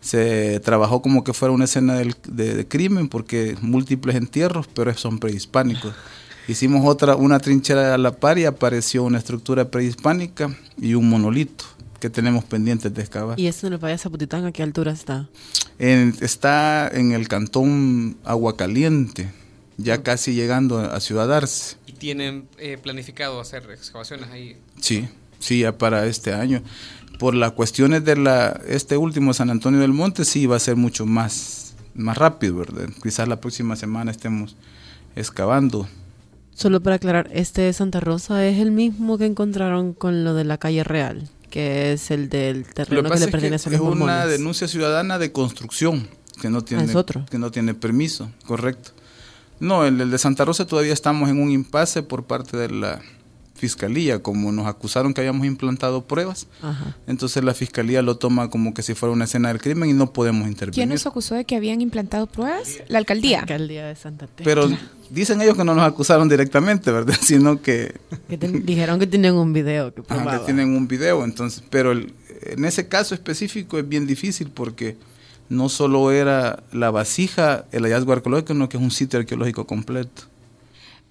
se 0.00 0.60
trabajó 0.60 1.02
como 1.02 1.24
que 1.24 1.32
fuera 1.32 1.52
una 1.52 1.64
escena 1.64 1.94
del- 1.94 2.14
de, 2.28 2.54
de 2.54 2.68
crimen 2.68 3.08
porque 3.08 3.56
múltiples 3.60 4.16
entierros, 4.16 4.66
pero 4.72 4.92
son 4.96 5.18
prehispánicos. 5.18 5.92
Hicimos 6.48 6.86
otra, 6.86 7.16
una 7.16 7.40
trinchera 7.40 7.94
a 7.94 7.98
la 7.98 8.12
par 8.16 8.38
y 8.38 8.44
apareció 8.44 9.02
una 9.02 9.18
estructura 9.18 9.68
prehispánica 9.68 10.56
y 10.80 10.94
un 10.94 11.08
monolito 11.08 11.64
que 11.98 12.08
tenemos 12.08 12.44
pendientes 12.44 12.94
de 12.94 13.00
excavar. 13.02 13.40
¿Y 13.40 13.46
esto 13.48 13.66
en 13.66 13.72
el 13.72 13.78
Valle 13.80 13.98
Zapotitán 13.98 14.44
a 14.44 14.52
qué 14.52 14.62
altura 14.62 14.92
está? 14.92 15.28
En- 15.78 16.14
está 16.20 16.88
en 16.92 17.10
el 17.12 17.26
cantón 17.26 18.16
Aguacaliente, 18.24 19.28
ya 19.76 20.02
casi 20.04 20.34
llegando 20.34 20.78
a 20.78 21.00
Ciudad 21.00 21.32
Arce. 21.34 21.76
¿Y 21.96 21.98
tienen 21.98 22.46
eh, 22.58 22.78
planificado 22.82 23.40
hacer 23.40 23.68
excavaciones 23.70 24.28
ahí? 24.30 24.56
Sí, 24.80 25.08
sí, 25.38 25.60
ya 25.60 25.76
para 25.78 26.06
este 26.06 26.34
año. 26.34 26.62
Por 27.18 27.34
las 27.34 27.52
cuestiones 27.52 28.04
de 28.04 28.16
la 28.16 28.60
este 28.68 28.98
último 28.98 29.32
San 29.32 29.48
Antonio 29.48 29.80
del 29.80 29.92
Monte, 29.94 30.24
sí 30.26 30.44
va 30.46 30.56
a 30.56 30.60
ser 30.60 30.76
mucho 30.76 31.06
más, 31.06 31.74
más 31.94 32.18
rápido, 32.18 32.56
¿verdad? 32.56 32.88
Quizás 33.02 33.26
la 33.28 33.40
próxima 33.40 33.76
semana 33.76 34.10
estemos 34.10 34.56
excavando. 35.16 35.88
Solo 36.54 36.80
para 36.82 36.96
aclarar, 36.96 37.30
este 37.32 37.62
de 37.62 37.72
Santa 37.72 38.00
Rosa 38.00 38.46
es 38.46 38.58
el 38.58 38.70
mismo 38.70 39.16
que 39.18 39.26
encontraron 39.26 39.92
con 39.94 40.24
lo 40.24 40.34
de 40.34 40.44
la 40.44 40.58
calle 40.58 40.84
Real, 40.84 41.28
que 41.50 41.92
es 41.92 42.10
el 42.10 42.28
del 42.28 42.60
Lo 42.62 42.72
terreno 42.74 43.02
que, 43.04 43.08
le 43.08 43.14
es 43.16 43.24
que 43.26 43.30
pertenece 43.32 43.68
a 43.70 43.72
es 43.72 43.78
los 43.78 43.88
una 43.88 43.96
mormones. 43.96 44.30
denuncia 44.38 44.68
ciudadana 44.68 45.18
de 45.18 45.32
construcción 45.32 46.08
que 46.40 46.50
no 46.50 46.62
tiene, 46.62 46.82
Ah, 46.84 46.86
es 46.86 46.94
otro. 46.94 47.24
que 47.30 47.38
no 47.38 47.50
tiene 47.50 47.72
permiso, 47.74 48.30
correcto. 48.46 48.90
No, 49.60 49.84
el, 49.86 50.00
el 50.00 50.10
de 50.10 50.18
Santa 50.18 50.44
Rosa 50.44 50.66
todavía 50.66 50.92
estamos 50.92 51.28
en 51.30 51.40
un 51.40 51.50
impasse 51.50 52.02
por 52.02 52.24
parte 52.24 52.56
de 52.56 52.68
la 52.70 53.00
fiscalía, 53.54 54.22
como 54.22 54.52
nos 54.52 54.66
acusaron 54.66 55.14
que 55.14 55.22
habíamos 55.22 55.46
implantado 55.46 56.04
pruebas. 56.04 56.46
Ajá. 56.60 56.94
Entonces 57.06 57.42
la 57.42 57.54
fiscalía 57.54 58.02
lo 58.02 58.18
toma 58.18 58.50
como 58.50 58.74
que 58.74 58.82
si 58.82 58.92
fuera 58.94 59.14
una 59.14 59.24
escena 59.24 59.48
del 59.48 59.60
crimen 59.62 59.88
y 59.88 59.92
no 59.94 60.12
podemos 60.12 60.46
intervenir. 60.46 60.74
¿Quién 60.74 60.88
nos 60.90 61.06
acusó 61.06 61.34
de 61.34 61.46
que 61.46 61.56
habían 61.56 61.80
implantado 61.80 62.26
pruebas? 62.26 62.82
La 62.88 62.98
alcaldía. 62.98 63.40
Alcaldía 63.40 63.86
de 63.86 63.96
Santa 63.96 64.26
Tecla. 64.26 64.44
Pero 64.44 64.68
dicen 65.08 65.40
ellos 65.40 65.56
que 65.56 65.64
no 65.64 65.74
nos 65.74 65.84
acusaron 65.86 66.28
directamente, 66.28 66.92
¿verdad? 66.92 67.16
Sino 67.22 67.62
que, 67.62 67.94
Que 68.28 68.36
ten- 68.36 68.66
dijeron 68.66 68.98
que 68.98 69.06
tenían 69.06 69.36
un 69.36 69.54
video 69.54 69.94
que 69.94 70.02
ajá, 70.06 70.38
que 70.40 70.44
tienen 70.44 70.76
un 70.76 70.86
video, 70.86 71.24
entonces, 71.24 71.62
pero 71.70 71.92
el, 71.92 72.12
en 72.42 72.62
ese 72.66 72.88
caso 72.88 73.14
específico 73.14 73.78
es 73.78 73.88
bien 73.88 74.06
difícil 74.06 74.50
porque 74.50 74.98
no 75.48 75.68
solo 75.68 76.10
era 76.10 76.62
la 76.72 76.90
vasija 76.90 77.66
el 77.72 77.84
hallazgo 77.84 78.12
arqueológico, 78.12 78.52
sino 78.52 78.68
que 78.68 78.76
es 78.76 78.82
un 78.82 78.90
sitio 78.90 79.18
arqueológico 79.18 79.66
completo. 79.66 80.22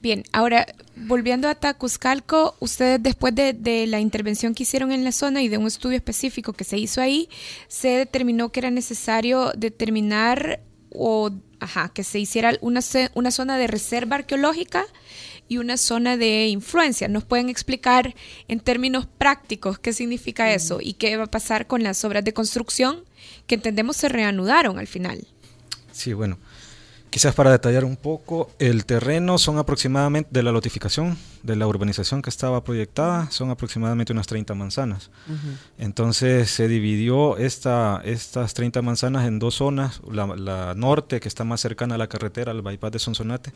Bien, 0.01 0.23
ahora 0.33 0.67
volviendo 0.95 1.47
a 1.47 1.55
Tacuzcalco, 1.55 2.55
ustedes 2.59 3.01
después 3.01 3.33
de, 3.33 3.85
la 3.87 3.99
intervención 3.99 4.53
que 4.53 4.63
hicieron 4.63 4.91
en 4.91 5.03
la 5.03 5.11
zona 5.11 5.41
y 5.41 5.47
de 5.47 5.57
un 5.57 5.65
estudio 5.65 5.97
específico 5.97 6.53
que 6.53 6.63
se 6.63 6.77
hizo 6.77 7.01
ahí, 7.01 7.27
se 7.67 7.87
determinó 7.89 8.51
que 8.51 8.59
era 8.59 8.69
necesario 8.69 9.51
determinar 9.57 10.59
o 10.91 11.31
ajá, 11.59 11.89
que 11.89 12.03
se 12.03 12.19
hiciera 12.19 12.53
una, 12.61 12.81
una 13.15 13.31
zona 13.31 13.57
de 13.57 13.65
reserva 13.65 14.17
arqueológica 14.17 14.85
y 15.47 15.57
una 15.57 15.77
zona 15.77 16.17
de 16.17 16.47
influencia. 16.47 17.07
¿Nos 17.07 17.23
pueden 17.23 17.49
explicar 17.49 18.15
en 18.47 18.59
términos 18.59 19.07
prácticos 19.07 19.79
qué 19.79 19.93
significa 19.93 20.53
eso 20.53 20.79
y 20.81 20.93
qué 20.93 21.17
va 21.17 21.23
a 21.23 21.31
pasar 21.31 21.67
con 21.67 21.83
las 21.83 22.03
obras 22.05 22.23
de 22.23 22.33
construcción 22.33 23.05
que 23.47 23.55
entendemos 23.55 23.97
se 23.97 24.09
reanudaron 24.09 24.79
al 24.79 24.87
final? 24.87 25.27
Sí, 25.91 26.13
bueno. 26.13 26.37
Quizás 27.15 27.33
para 27.33 27.49
detallar 27.49 27.85
un 27.85 27.95
poco, 27.95 28.51
el 28.59 28.85
terreno 28.85 29.37
son 29.37 29.57
aproximadamente, 29.57 30.29
de 30.33 30.43
la 30.43 30.51
lotificación, 30.51 31.17
de 31.43 31.55
la 31.55 31.65
urbanización 31.65 32.21
que 32.21 32.29
estaba 32.29 32.61
proyectada, 32.61 33.31
son 33.31 33.51
aproximadamente 33.51 34.11
unas 34.11 34.27
30 34.27 34.53
manzanas. 34.53 35.11
Entonces 35.77 36.49
se 36.51 36.67
dividió 36.67 37.37
esta, 37.37 38.01
estas 38.03 38.53
30 38.53 38.81
manzanas 38.81 39.25
en 39.27 39.39
dos 39.39 39.55
zonas, 39.55 40.01
la, 40.11 40.73
norte 40.75 41.21
que 41.21 41.29
está 41.29 41.45
más 41.45 41.61
cercana 41.61 41.95
a 41.95 41.97
la 41.97 42.07
carretera, 42.07 42.51
al 42.51 42.61
bypass 42.61 42.91
de 42.91 42.99
Sonsonate, 42.99 43.53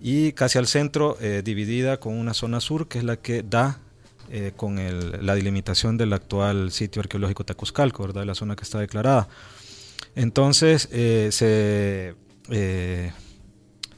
y 0.00 0.30
casi 0.30 0.58
al 0.58 0.68
centro, 0.68 1.16
eh, 1.20 1.42
dividida 1.44 1.98
con 1.98 2.16
una 2.16 2.34
zona 2.34 2.60
sur 2.60 2.86
que 2.86 2.98
es 2.98 3.04
la 3.04 3.16
que 3.16 3.42
da 3.42 3.80
eh, 4.30 4.52
con 4.56 4.76
la 5.26 5.34
delimitación 5.34 5.96
del 5.96 6.12
actual 6.12 6.70
sitio 6.70 7.00
arqueológico 7.00 7.44
Tacuzcalco, 7.44 8.04
¿verdad? 8.04 8.24
la 8.24 8.34
zona 8.34 8.56
que 8.56 8.64
está 8.64 8.78
declarada. 8.78 9.28
Entonces 10.14 10.88
eh, 10.92 11.28
se 11.32 12.14
eh, 12.50 13.12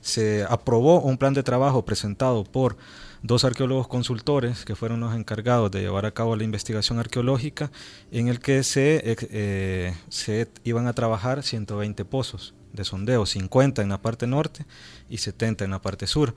se 0.01 0.45
aprobó 0.49 1.01
un 1.01 1.17
plan 1.17 1.35
de 1.35 1.43
trabajo 1.43 1.85
presentado 1.85 2.45
por 2.45 2.77
dos 3.23 3.45
arqueólogos 3.45 3.89
consultores 3.89 4.65
que 4.67 4.77
fueron 4.77 5.01
los 5.01 5.15
encargados 5.15 5.71
de 5.71 5.81
llevar 5.81 6.05
a 6.05 6.13
cabo 6.13 6.37
la 6.37 6.45
investigación 6.45 6.99
arqueológica 6.99 7.71
en 8.13 8.29
el 8.29 8.39
que 8.39 8.63
se, 8.63 9.97
se 10.11 10.49
iban 10.63 10.87
a 10.89 10.93
trabajar 10.93 11.43
120 11.43 12.05
pozos 12.05 12.55
de 12.75 12.85
sondeo, 12.85 13.25
50 13.25 13.81
en 13.81 13.89
la 13.89 14.03
parte 14.03 14.27
norte 14.27 14.67
y 15.09 15.19
70 15.19 15.65
en 15.65 15.71
la 15.71 15.81
parte 15.81 16.07
sur. 16.07 16.35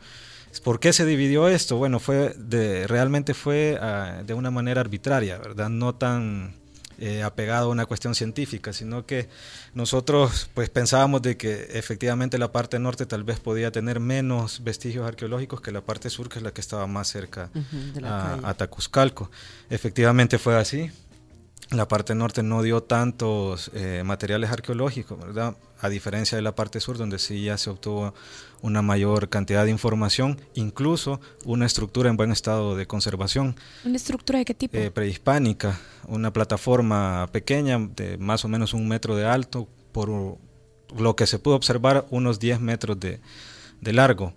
¿Por 0.64 0.80
qué 0.80 0.94
se 0.94 1.06
dividió 1.06 1.48
esto? 1.48 1.78
Bueno, 1.78 2.00
fue 2.00 2.34
de, 2.38 2.88
realmente 2.88 3.34
fue 3.34 3.78
ah, 3.82 4.22
de 4.26 4.34
una 4.34 4.52
manera 4.52 4.82
arbitraria, 4.82 5.38
¿verdad? 5.38 5.70
No 5.70 5.96
tan 5.96 6.54
eh, 7.00 7.22
apegado 7.22 7.68
a 7.68 7.72
una 7.72 7.86
cuestión 7.86 8.16
científica, 8.16 8.74
sino 8.74 9.06
que 9.06 9.30
nosotros 9.76 10.50
pues 10.56 10.70
pensábamos 10.70 11.22
de 11.22 11.38
que 11.38 11.70
efectivamente 11.74 12.40
la 12.40 12.52
parte 12.52 12.80
norte 12.80 13.06
tal 13.06 13.24
vez 13.24 13.40
podía 13.40 13.72
tener 13.72 14.00
menos 14.00 14.64
vestigios 14.64 15.08
arqueológicos 15.08 15.62
que 15.62 15.72
la 15.72 15.82
parte 15.82 16.10
sur, 16.10 16.28
que 16.28 16.40
es 16.40 16.44
la 16.44 16.52
que 16.52 16.62
estaba 16.62 16.88
más 16.88 17.08
cerca 17.08 17.52
a, 18.04 18.40
a 18.44 18.54
Tacuzcalco. 18.56 19.30
Efectivamente 19.70 20.40
fue 20.40 20.58
así. 20.58 20.92
La 21.72 21.88
parte 21.88 22.16
norte 22.16 22.44
no 22.44 22.62
dio 22.62 22.82
tantos 22.82 23.72
eh, 23.74 24.02
materiales 24.06 24.52
arqueológicos, 24.52 25.20
¿verdad? 25.20 25.58
A 25.82 25.90
diferencia 25.90 26.38
de 26.38 26.42
la 26.42 26.56
parte 26.56 26.80
sur, 26.80 26.98
donde 26.98 27.20
sí 27.20 27.44
ya 27.44 27.58
se 27.58 27.70
obtuvo 27.70 28.14
una 28.62 28.82
mayor 28.82 29.28
cantidad 29.28 29.66
de 29.66 29.72
información, 29.72 30.40
incluso 30.54 31.20
una 31.44 31.66
estructura 31.66 32.10
en 32.10 32.16
buen 32.16 32.32
estado 32.32 32.78
de 32.78 32.88
conservación. 32.88 33.56
¿Una 33.84 33.98
estructura 33.98 34.40
de 34.40 34.46
qué 34.46 34.54
tipo? 34.54 34.78
Eh, 34.78 34.92
prehispánica, 34.92 35.78
una 36.08 36.32
plataforma 36.32 37.28
pequeña 37.34 37.78
de 37.80 38.18
más 38.18 38.46
o 38.46 38.48
menos 38.48 38.74
un 38.74 38.88
metro 38.88 39.18
de 39.18 39.26
alto, 39.26 39.68
por 39.92 40.10
lo 40.98 41.16
que 41.16 41.28
se 41.28 41.38
pudo 41.38 41.56
observar 41.56 42.06
unos 42.12 42.40
10 42.40 42.62
metros 42.62 42.98
de, 43.00 43.20
largo. 43.82 44.34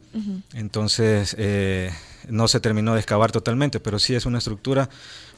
Entonces, 0.53 1.37
eh, 1.39 1.91
no 2.29 2.49
se 2.49 2.61
terminó 2.61 2.95
de 2.95 3.01
excavar 3.01 3.33
totalmente, 3.33 3.81
pero 3.81 3.99
sí 3.99 4.15
es 4.15 4.27
una 4.27 4.39
estructura 4.39 4.89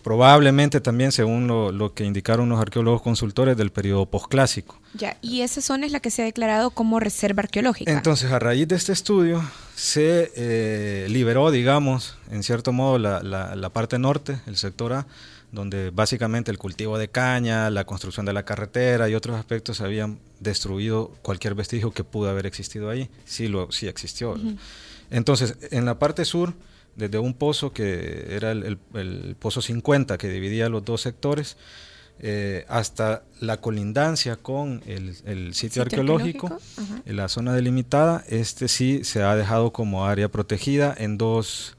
probablemente 0.02 0.80
también 0.80 1.12
según 1.12 1.46
lo, 1.46 1.94
que 1.94 2.04
indicaron 2.04 2.48
los 2.48 2.60
arqueólogos 2.60 3.02
consultores 3.02 3.56
del 3.56 3.70
periodo 3.70 4.06
posclásico. 4.06 4.78
Ya, 4.94 5.16
y 5.22 5.42
esa 5.42 5.60
zona 5.60 5.86
es 5.86 5.92
la 5.92 6.00
que 6.00 6.10
se 6.10 6.22
ha 6.22 6.24
declarado 6.24 6.70
como 6.70 7.00
reserva 7.00 7.42
arqueológica. 7.42 7.90
Entonces, 7.90 8.30
a 8.32 8.38
raíz 8.38 8.68
de 8.68 8.76
este 8.76 8.92
estudio, 8.92 9.42
se 9.74 10.32
eh, 10.36 11.06
liberó, 11.08 11.50
digamos, 11.50 12.18
en 12.30 12.42
cierto 12.42 12.72
modo, 12.72 12.98
la, 12.98 13.22
la, 13.22 13.70
parte 13.70 13.98
norte, 13.98 14.38
el 14.46 14.56
sector 14.56 14.92
A, 14.92 15.06
donde 15.50 15.90
básicamente 15.90 16.50
el 16.50 16.58
cultivo 16.58 16.98
de 16.98 17.08
caña, 17.08 17.70
la 17.70 17.84
construcción 17.84 18.26
de 18.26 18.32
la 18.32 18.44
carretera 18.44 19.08
y 19.08 19.14
otros 19.14 19.36
aspectos 19.36 19.80
habían 19.80 20.18
destruido 20.40 21.12
cualquier 21.22 21.54
vestigio 21.54 21.92
que 21.92 22.04
pudo 22.04 22.28
haber 22.28 22.46
existido 22.46 22.90
ahí. 22.90 23.08
Sí, 23.24 23.48
lo, 23.48 23.70
sí 23.70 23.86
existió. 23.86 24.36
Entonces, 25.10 25.56
en 25.70 25.84
la 25.84 25.98
parte 25.98 26.24
sur, 26.24 26.54
desde 26.96 27.18
un 27.18 27.34
pozo 27.34 27.72
que 27.72 28.34
era 28.34 28.52
el, 28.52 28.78
pozo 29.38 29.62
50 29.62 30.18
que 30.18 30.28
dividía 30.28 30.68
los 30.68 30.84
dos 30.84 31.00
sectores, 31.00 31.56
eh, 32.24 32.64
hasta 32.68 33.24
la 33.40 33.60
colindancia 33.60 34.36
con 34.36 34.82
el, 34.86 35.54
sitio, 35.54 35.82
arqueológico, 35.82 36.56
en 37.04 37.16
la 37.16 37.28
zona 37.28 37.52
delimitada, 37.52 38.22
este 38.28 38.68
sí 38.68 39.02
se 39.02 39.22
ha 39.22 39.34
dejado 39.34 39.72
como 39.72 40.06
área 40.06 40.28
protegida 40.28 40.94
en 40.96 41.18
dos, 41.18 41.76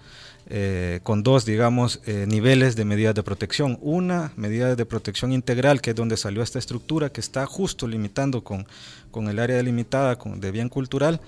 eh, 0.49 0.99
con 1.04 1.23
dos, 1.23 1.45
digamos, 1.45 2.02
eh, 2.06 2.26
niveles 2.28 2.76
de 2.76 2.84
medidas 2.84 3.15
de 3.15 3.23
protección. 3.23 3.78
Una 3.82 4.34
medida 4.36 4.76
de 4.76 4.86
protección 4.86 5.32
integral, 5.32 5.80
que 5.80 5.91
es 5.91 5.95
donde 5.95 6.17
salió 6.17 6.41
esta 6.41 6.60
estructura, 6.60 7.10
que 7.10 7.21
está 7.21 7.45
justo 7.45 7.88
limitando 7.88 8.43
con, 8.43 8.67
con 9.12 9.30
el 9.30 9.39
área 9.39 9.56
delimitada 9.56 10.17
con, 10.17 10.41
de 10.41 10.52
bien 10.52 10.67
cultural, 10.67 11.21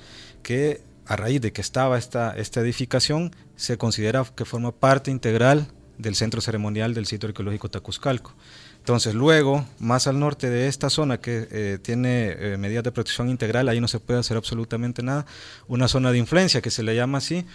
que 0.43 0.81
a 1.05 1.15
raíz 1.15 1.39
de 1.41 1.53
que 1.53 1.61
estaba 1.61 1.97
esta, 1.97 2.35
esta 2.35 2.61
edificación, 2.61 3.31
se 3.55 3.77
considera 3.77 4.25
que 4.35 4.45
forma 4.45 4.71
parte 4.71 5.11
integral 5.11 5.67
del 5.97 6.15
centro 6.15 6.41
ceremonial 6.41 6.93
del 6.93 7.05
sitio 7.05 7.27
arqueológico 7.27 7.69
Tacuzcalco. 7.69 8.33
Entonces, 8.79 9.15
luego, 9.15 9.65
más 9.79 10.05
al 10.05 10.19
norte 10.19 10.47
de 10.47 10.67
esta 10.67 10.91
zona 10.91 11.19
que 11.19 11.47
eh, 11.49 11.79
tiene 11.81 12.35
eh, 12.37 12.57
medidas 12.57 12.83
de 12.83 12.91
protección 12.91 13.29
integral, 13.29 13.67
ahí 13.67 13.81
no 13.81 13.87
se 13.87 13.99
puede 13.99 14.19
hacer 14.19 14.37
absolutamente 14.37 15.01
nada, 15.01 15.25
una 15.67 15.87
zona 15.87 16.11
de 16.11 16.19
influencia 16.19 16.61
que 16.61 16.69
se 16.69 16.83
le 16.83 16.95
llama 16.95 17.17
así, 17.17 17.45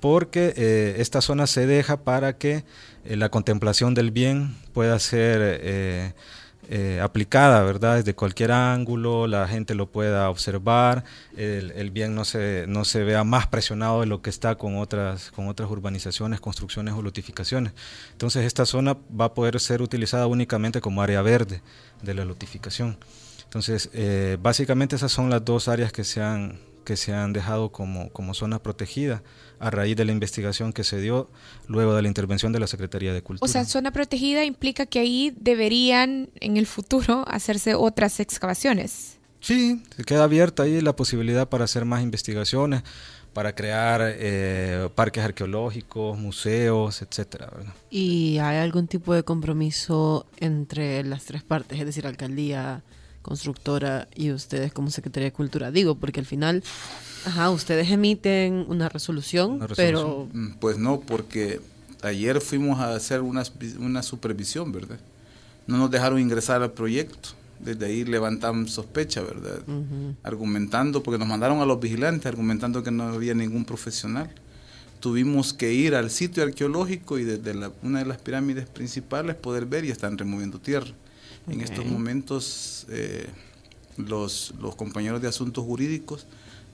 porque 0.00 0.52
eh, 0.56 0.96
esta 0.98 1.20
zona 1.20 1.46
se 1.46 1.68
deja 1.68 1.98
para 2.02 2.36
que 2.36 2.64
la 3.04 3.28
contemplación 3.28 3.94
del 3.94 4.10
bien 4.10 4.56
pueda 4.72 4.98
ser 4.98 6.14
eh, 6.74 7.00
aplicada, 7.02 7.62
¿verdad? 7.64 7.96
Desde 7.96 8.14
cualquier 8.14 8.50
ángulo, 8.50 9.26
la 9.26 9.46
gente 9.46 9.74
lo 9.74 9.92
pueda 9.92 10.30
observar, 10.30 11.04
el, 11.36 11.90
bien 11.90 12.14
no 12.14 12.24
se, 12.24 12.64
no 12.66 12.86
se 12.86 13.04
vea 13.04 13.24
más 13.24 13.46
presionado 13.46 14.00
de 14.00 14.06
lo 14.06 14.22
que 14.22 14.30
está 14.30 14.54
con 14.54 14.78
otras, 14.78 15.30
con 15.32 15.48
otras 15.48 15.70
urbanizaciones, 15.70 16.40
construcciones 16.40 16.94
o 16.94 17.02
lotificaciones. 17.02 17.74
Entonces 18.12 18.46
esta 18.46 18.64
zona 18.64 18.96
va 19.20 19.26
a 19.26 19.34
poder 19.34 19.60
ser 19.60 19.82
utilizada 19.82 20.26
únicamente 20.26 20.80
como 20.80 21.02
área 21.02 21.20
verde 21.20 21.60
de 22.00 22.14
la 22.14 22.24
lotificación. 22.24 22.96
Entonces, 23.44 23.90
eh, 23.92 24.38
básicamente 24.40 24.96
esas 24.96 25.12
son 25.12 25.28
las 25.28 25.44
dos 25.44 25.68
áreas 25.68 25.92
que 25.92 26.04
se 26.04 26.22
han, 26.22 26.58
que 26.84 26.96
se 26.96 27.12
han 27.12 27.32
dejado 27.32 27.72
como, 27.72 28.10
como 28.10 28.34
zona 28.34 28.62
protegida 28.62 29.22
a 29.58 29.70
raíz 29.70 29.96
de 29.96 30.04
la 30.04 30.12
investigación 30.12 30.72
que 30.72 30.84
se 30.84 31.00
dio 31.00 31.30
luego 31.68 31.94
de 31.94 32.02
la 32.02 32.08
intervención 32.08 32.52
de 32.52 32.58
la 32.60 32.66
Secretaría 32.66 33.12
de 33.12 33.22
Cultura. 33.22 33.48
O 33.48 33.52
sea, 33.52 33.64
zona 33.64 33.92
protegida 33.92 34.44
implica 34.44 34.86
que 34.86 34.98
ahí 34.98 35.34
deberían 35.38 36.30
en 36.40 36.56
el 36.56 36.66
futuro 36.66 37.24
hacerse 37.28 37.74
otras 37.74 38.18
excavaciones. 38.20 39.18
Sí, 39.40 39.82
se 39.96 40.04
queda 40.04 40.24
abierta 40.24 40.64
ahí 40.64 40.80
la 40.80 40.94
posibilidad 40.94 41.48
para 41.48 41.64
hacer 41.64 41.84
más 41.84 42.02
investigaciones, 42.02 42.82
para 43.32 43.54
crear 43.54 44.00
eh, 44.04 44.88
parques 44.94 45.24
arqueológicos, 45.24 46.18
museos, 46.18 47.02
etcétera. 47.02 47.50
¿Y 47.90 48.38
hay 48.38 48.58
algún 48.58 48.86
tipo 48.86 49.14
de 49.14 49.22
compromiso 49.22 50.26
entre 50.38 51.02
las 51.04 51.24
tres 51.24 51.42
partes, 51.42 51.78
es 51.78 51.86
decir, 51.86 52.06
alcaldía, 52.06 52.82
constructora 53.22 54.08
y 54.14 54.32
ustedes 54.32 54.72
como 54.72 54.90
Secretaría 54.90 55.30
de 55.30 55.32
Cultura? 55.32 55.70
Digo, 55.70 55.94
porque 55.94 56.20
al 56.20 56.26
final 56.26 56.62
Ajá, 57.24 57.50
ustedes 57.50 57.90
emiten 57.90 58.64
una 58.68 58.88
resolución, 58.88 59.60
pero... 59.76 60.28
Mm, 60.32 60.54
pues 60.54 60.78
no, 60.78 61.00
porque 61.00 61.60
ayer 62.02 62.40
fuimos 62.40 62.80
a 62.80 62.94
hacer 62.94 63.20
una, 63.20 63.44
una 63.78 64.02
supervisión, 64.02 64.72
¿verdad? 64.72 64.98
No 65.66 65.76
nos 65.78 65.90
dejaron 65.90 66.18
ingresar 66.18 66.62
al 66.62 66.72
proyecto. 66.72 67.30
Desde 67.60 67.86
ahí 67.86 68.04
levantaron 68.04 68.66
sospecha, 68.66 69.22
¿verdad? 69.22 69.60
Argumentando, 70.24 71.02
porque 71.02 71.18
nos 71.18 71.28
mandaron 71.28 71.60
a 71.60 71.66
los 71.66 71.78
vigilantes, 71.78 72.26
argumentando 72.26 72.82
que 72.82 72.90
no 72.90 73.04
había 73.04 73.34
ningún 73.34 73.64
profesional. 73.64 74.28
Tuvimos 74.98 75.52
que 75.52 75.72
ir 75.72 75.94
al 75.94 76.10
sitio 76.10 76.42
arqueológico 76.42 77.18
y 77.18 77.24
desde 77.24 77.70
una 77.82 78.00
de 78.00 78.06
las 78.06 78.20
pirámides 78.20 78.66
principales 78.66 79.36
poder 79.36 79.66
ver 79.66 79.84
y 79.84 79.90
están 79.90 80.18
removiendo 80.18 80.58
tierra. 80.58 80.92
En 81.48 81.60
estos 81.60 81.84
momentos, 81.84 82.86
eh, 82.88 83.26
los, 83.96 84.54
los 84.60 84.76
compañeros 84.76 85.20
de 85.20 85.28
asuntos 85.28 85.64
jurídicos 85.64 86.26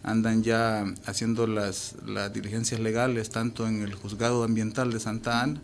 andan 0.02 0.42
ya 0.42 0.84
haciendo 1.06 1.46
las, 1.46 1.96
las 2.06 2.32
diligencias 2.32 2.80
legales 2.80 3.30
tanto 3.30 3.66
en 3.66 3.82
el 3.82 3.94
juzgado 3.94 4.44
ambiental 4.44 4.92
de 4.92 5.00
Santa 5.00 5.42
Ana 5.42 5.60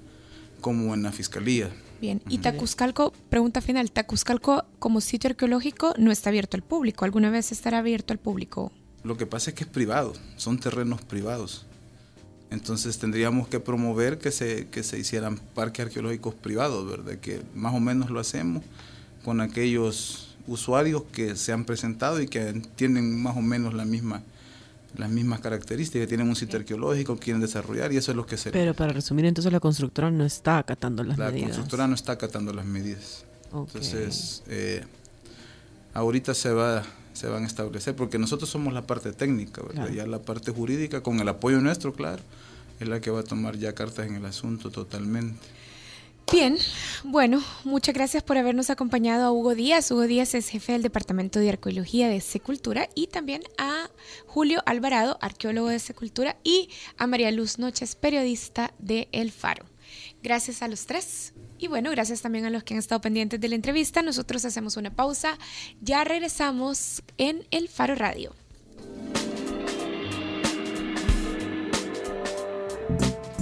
como 0.60 0.94
en 0.94 1.02
la 1.02 1.12
fiscalía. 1.12 1.70
Bien, 2.00 2.20
y 2.28 2.38
Tacuzcalco, 2.38 3.12
pregunta 3.30 3.60
final, 3.60 3.90
Tacuzcalco 3.90 4.64
como 4.78 5.00
sitio 5.00 5.30
arqueológico 5.30 5.94
no 5.98 6.10
está 6.10 6.30
abierto 6.30 6.56
al 6.56 6.62
público, 6.62 7.04
¿alguna 7.04 7.30
vez 7.30 7.52
estará 7.52 7.78
abierto 7.78 8.12
al 8.12 8.18
público? 8.18 8.72
Lo 9.04 9.16
que 9.16 9.26
pasa 9.26 9.50
es 9.50 9.56
que 9.56 9.64
es 9.64 9.70
privado, 9.70 10.14
son 10.36 10.58
terrenos 10.58 11.02
privados. 11.02 11.66
Entonces 12.50 12.98
tendríamos 12.98 13.48
que 13.48 13.60
promover 13.60 14.18
que 14.18 14.30
se, 14.30 14.68
que 14.68 14.82
se 14.82 14.98
hicieran 14.98 15.38
parques 15.38 15.86
arqueológicos 15.86 16.34
privados, 16.34 16.88
¿verdad? 16.88 17.18
Que 17.18 17.42
más 17.54 17.74
o 17.74 17.80
menos 17.80 18.10
lo 18.10 18.20
hacemos 18.20 18.62
con 19.24 19.40
aquellos 19.40 20.36
usuarios 20.46 21.02
que 21.12 21.36
se 21.36 21.52
han 21.52 21.64
presentado 21.64 22.20
y 22.20 22.28
que 22.28 22.62
tienen 22.76 23.22
más 23.22 23.36
o 23.36 23.42
menos 23.42 23.74
la 23.74 23.84
misma 23.84 24.22
las 24.96 25.10
mismas 25.10 25.40
características, 25.40 26.06
tienen 26.06 26.28
un 26.28 26.36
sitio 26.36 26.56
arqueológico, 26.56 27.16
quieren 27.16 27.40
desarrollar 27.40 27.92
y 27.92 27.96
eso 27.96 28.12
es 28.12 28.16
lo 28.16 28.26
que 28.26 28.36
se... 28.36 28.52
Pero 28.52 28.74
para 28.74 28.92
resumir, 28.92 29.24
entonces 29.24 29.52
la 29.52 29.58
constructora 29.58 30.08
no 30.08 30.24
está 30.24 30.58
acatando 30.58 31.02
las 31.02 31.18
la 31.18 31.26
medidas. 31.26 31.40
La 31.40 31.46
constructora 31.48 31.88
no 31.88 31.96
está 31.96 32.12
acatando 32.12 32.52
las 32.52 32.64
medidas. 32.64 33.24
Entonces, 33.52 34.44
eh, 34.46 34.84
ahorita 35.94 36.32
se 36.32 36.52
va 36.52 36.84
se 37.14 37.28
van 37.28 37.44
a 37.44 37.46
establecer, 37.46 37.94
porque 37.94 38.18
nosotros 38.18 38.50
somos 38.50 38.74
la 38.74 38.86
parte 38.86 39.12
técnica, 39.12 39.62
¿verdad? 39.62 39.88
ya 39.90 40.04
la 40.04 40.20
parte 40.20 40.50
jurídica, 40.50 41.02
con 41.02 41.20
el 41.20 41.28
apoyo 41.28 41.60
nuestro, 41.60 41.92
claro, 41.92 42.22
es 42.80 42.88
la 42.88 43.00
que 43.00 43.10
va 43.10 43.20
a 43.20 43.22
tomar 43.22 43.56
ya 43.56 43.72
cartas 43.72 44.06
en 44.06 44.16
el 44.16 44.26
asunto 44.26 44.70
totalmente. 44.70 45.38
Bien, 46.32 46.56
bueno, 47.04 47.42
muchas 47.64 47.94
gracias 47.94 48.22
por 48.22 48.38
habernos 48.38 48.70
acompañado 48.70 49.26
a 49.26 49.32
Hugo 49.32 49.54
Díaz. 49.54 49.90
Hugo 49.90 50.02
Díaz 50.02 50.34
es 50.34 50.48
jefe 50.48 50.72
del 50.72 50.82
Departamento 50.82 51.38
de 51.38 51.50
Arqueología 51.50 52.08
de 52.08 52.20
Secultura 52.20 52.88
y 52.94 53.06
también 53.06 53.42
a 53.58 53.88
Julio 54.26 54.62
Alvarado, 54.66 55.18
arqueólogo 55.20 55.68
de 55.68 55.78
Secultura, 55.78 56.36
y 56.42 56.70
a 56.96 57.06
María 57.06 57.30
Luz 57.30 57.58
Noches, 57.58 57.94
periodista 57.94 58.72
de 58.78 59.08
El 59.12 59.30
Faro. 59.30 59.66
Gracias 60.22 60.62
a 60.62 60.68
los 60.68 60.86
tres. 60.86 61.34
Y 61.58 61.68
bueno, 61.68 61.90
gracias 61.90 62.22
también 62.22 62.44
a 62.46 62.50
los 62.50 62.64
que 62.64 62.74
han 62.74 62.78
estado 62.78 63.00
pendientes 63.00 63.40
de 63.40 63.48
la 63.48 63.54
entrevista. 63.54 64.02
Nosotros 64.02 64.44
hacemos 64.44 64.76
una 64.76 64.90
pausa. 64.90 65.38
Ya 65.82 66.02
regresamos 66.04 67.02
en 67.16 67.46
El 67.50 67.68
Faro 67.68 67.94
Radio. 67.94 68.34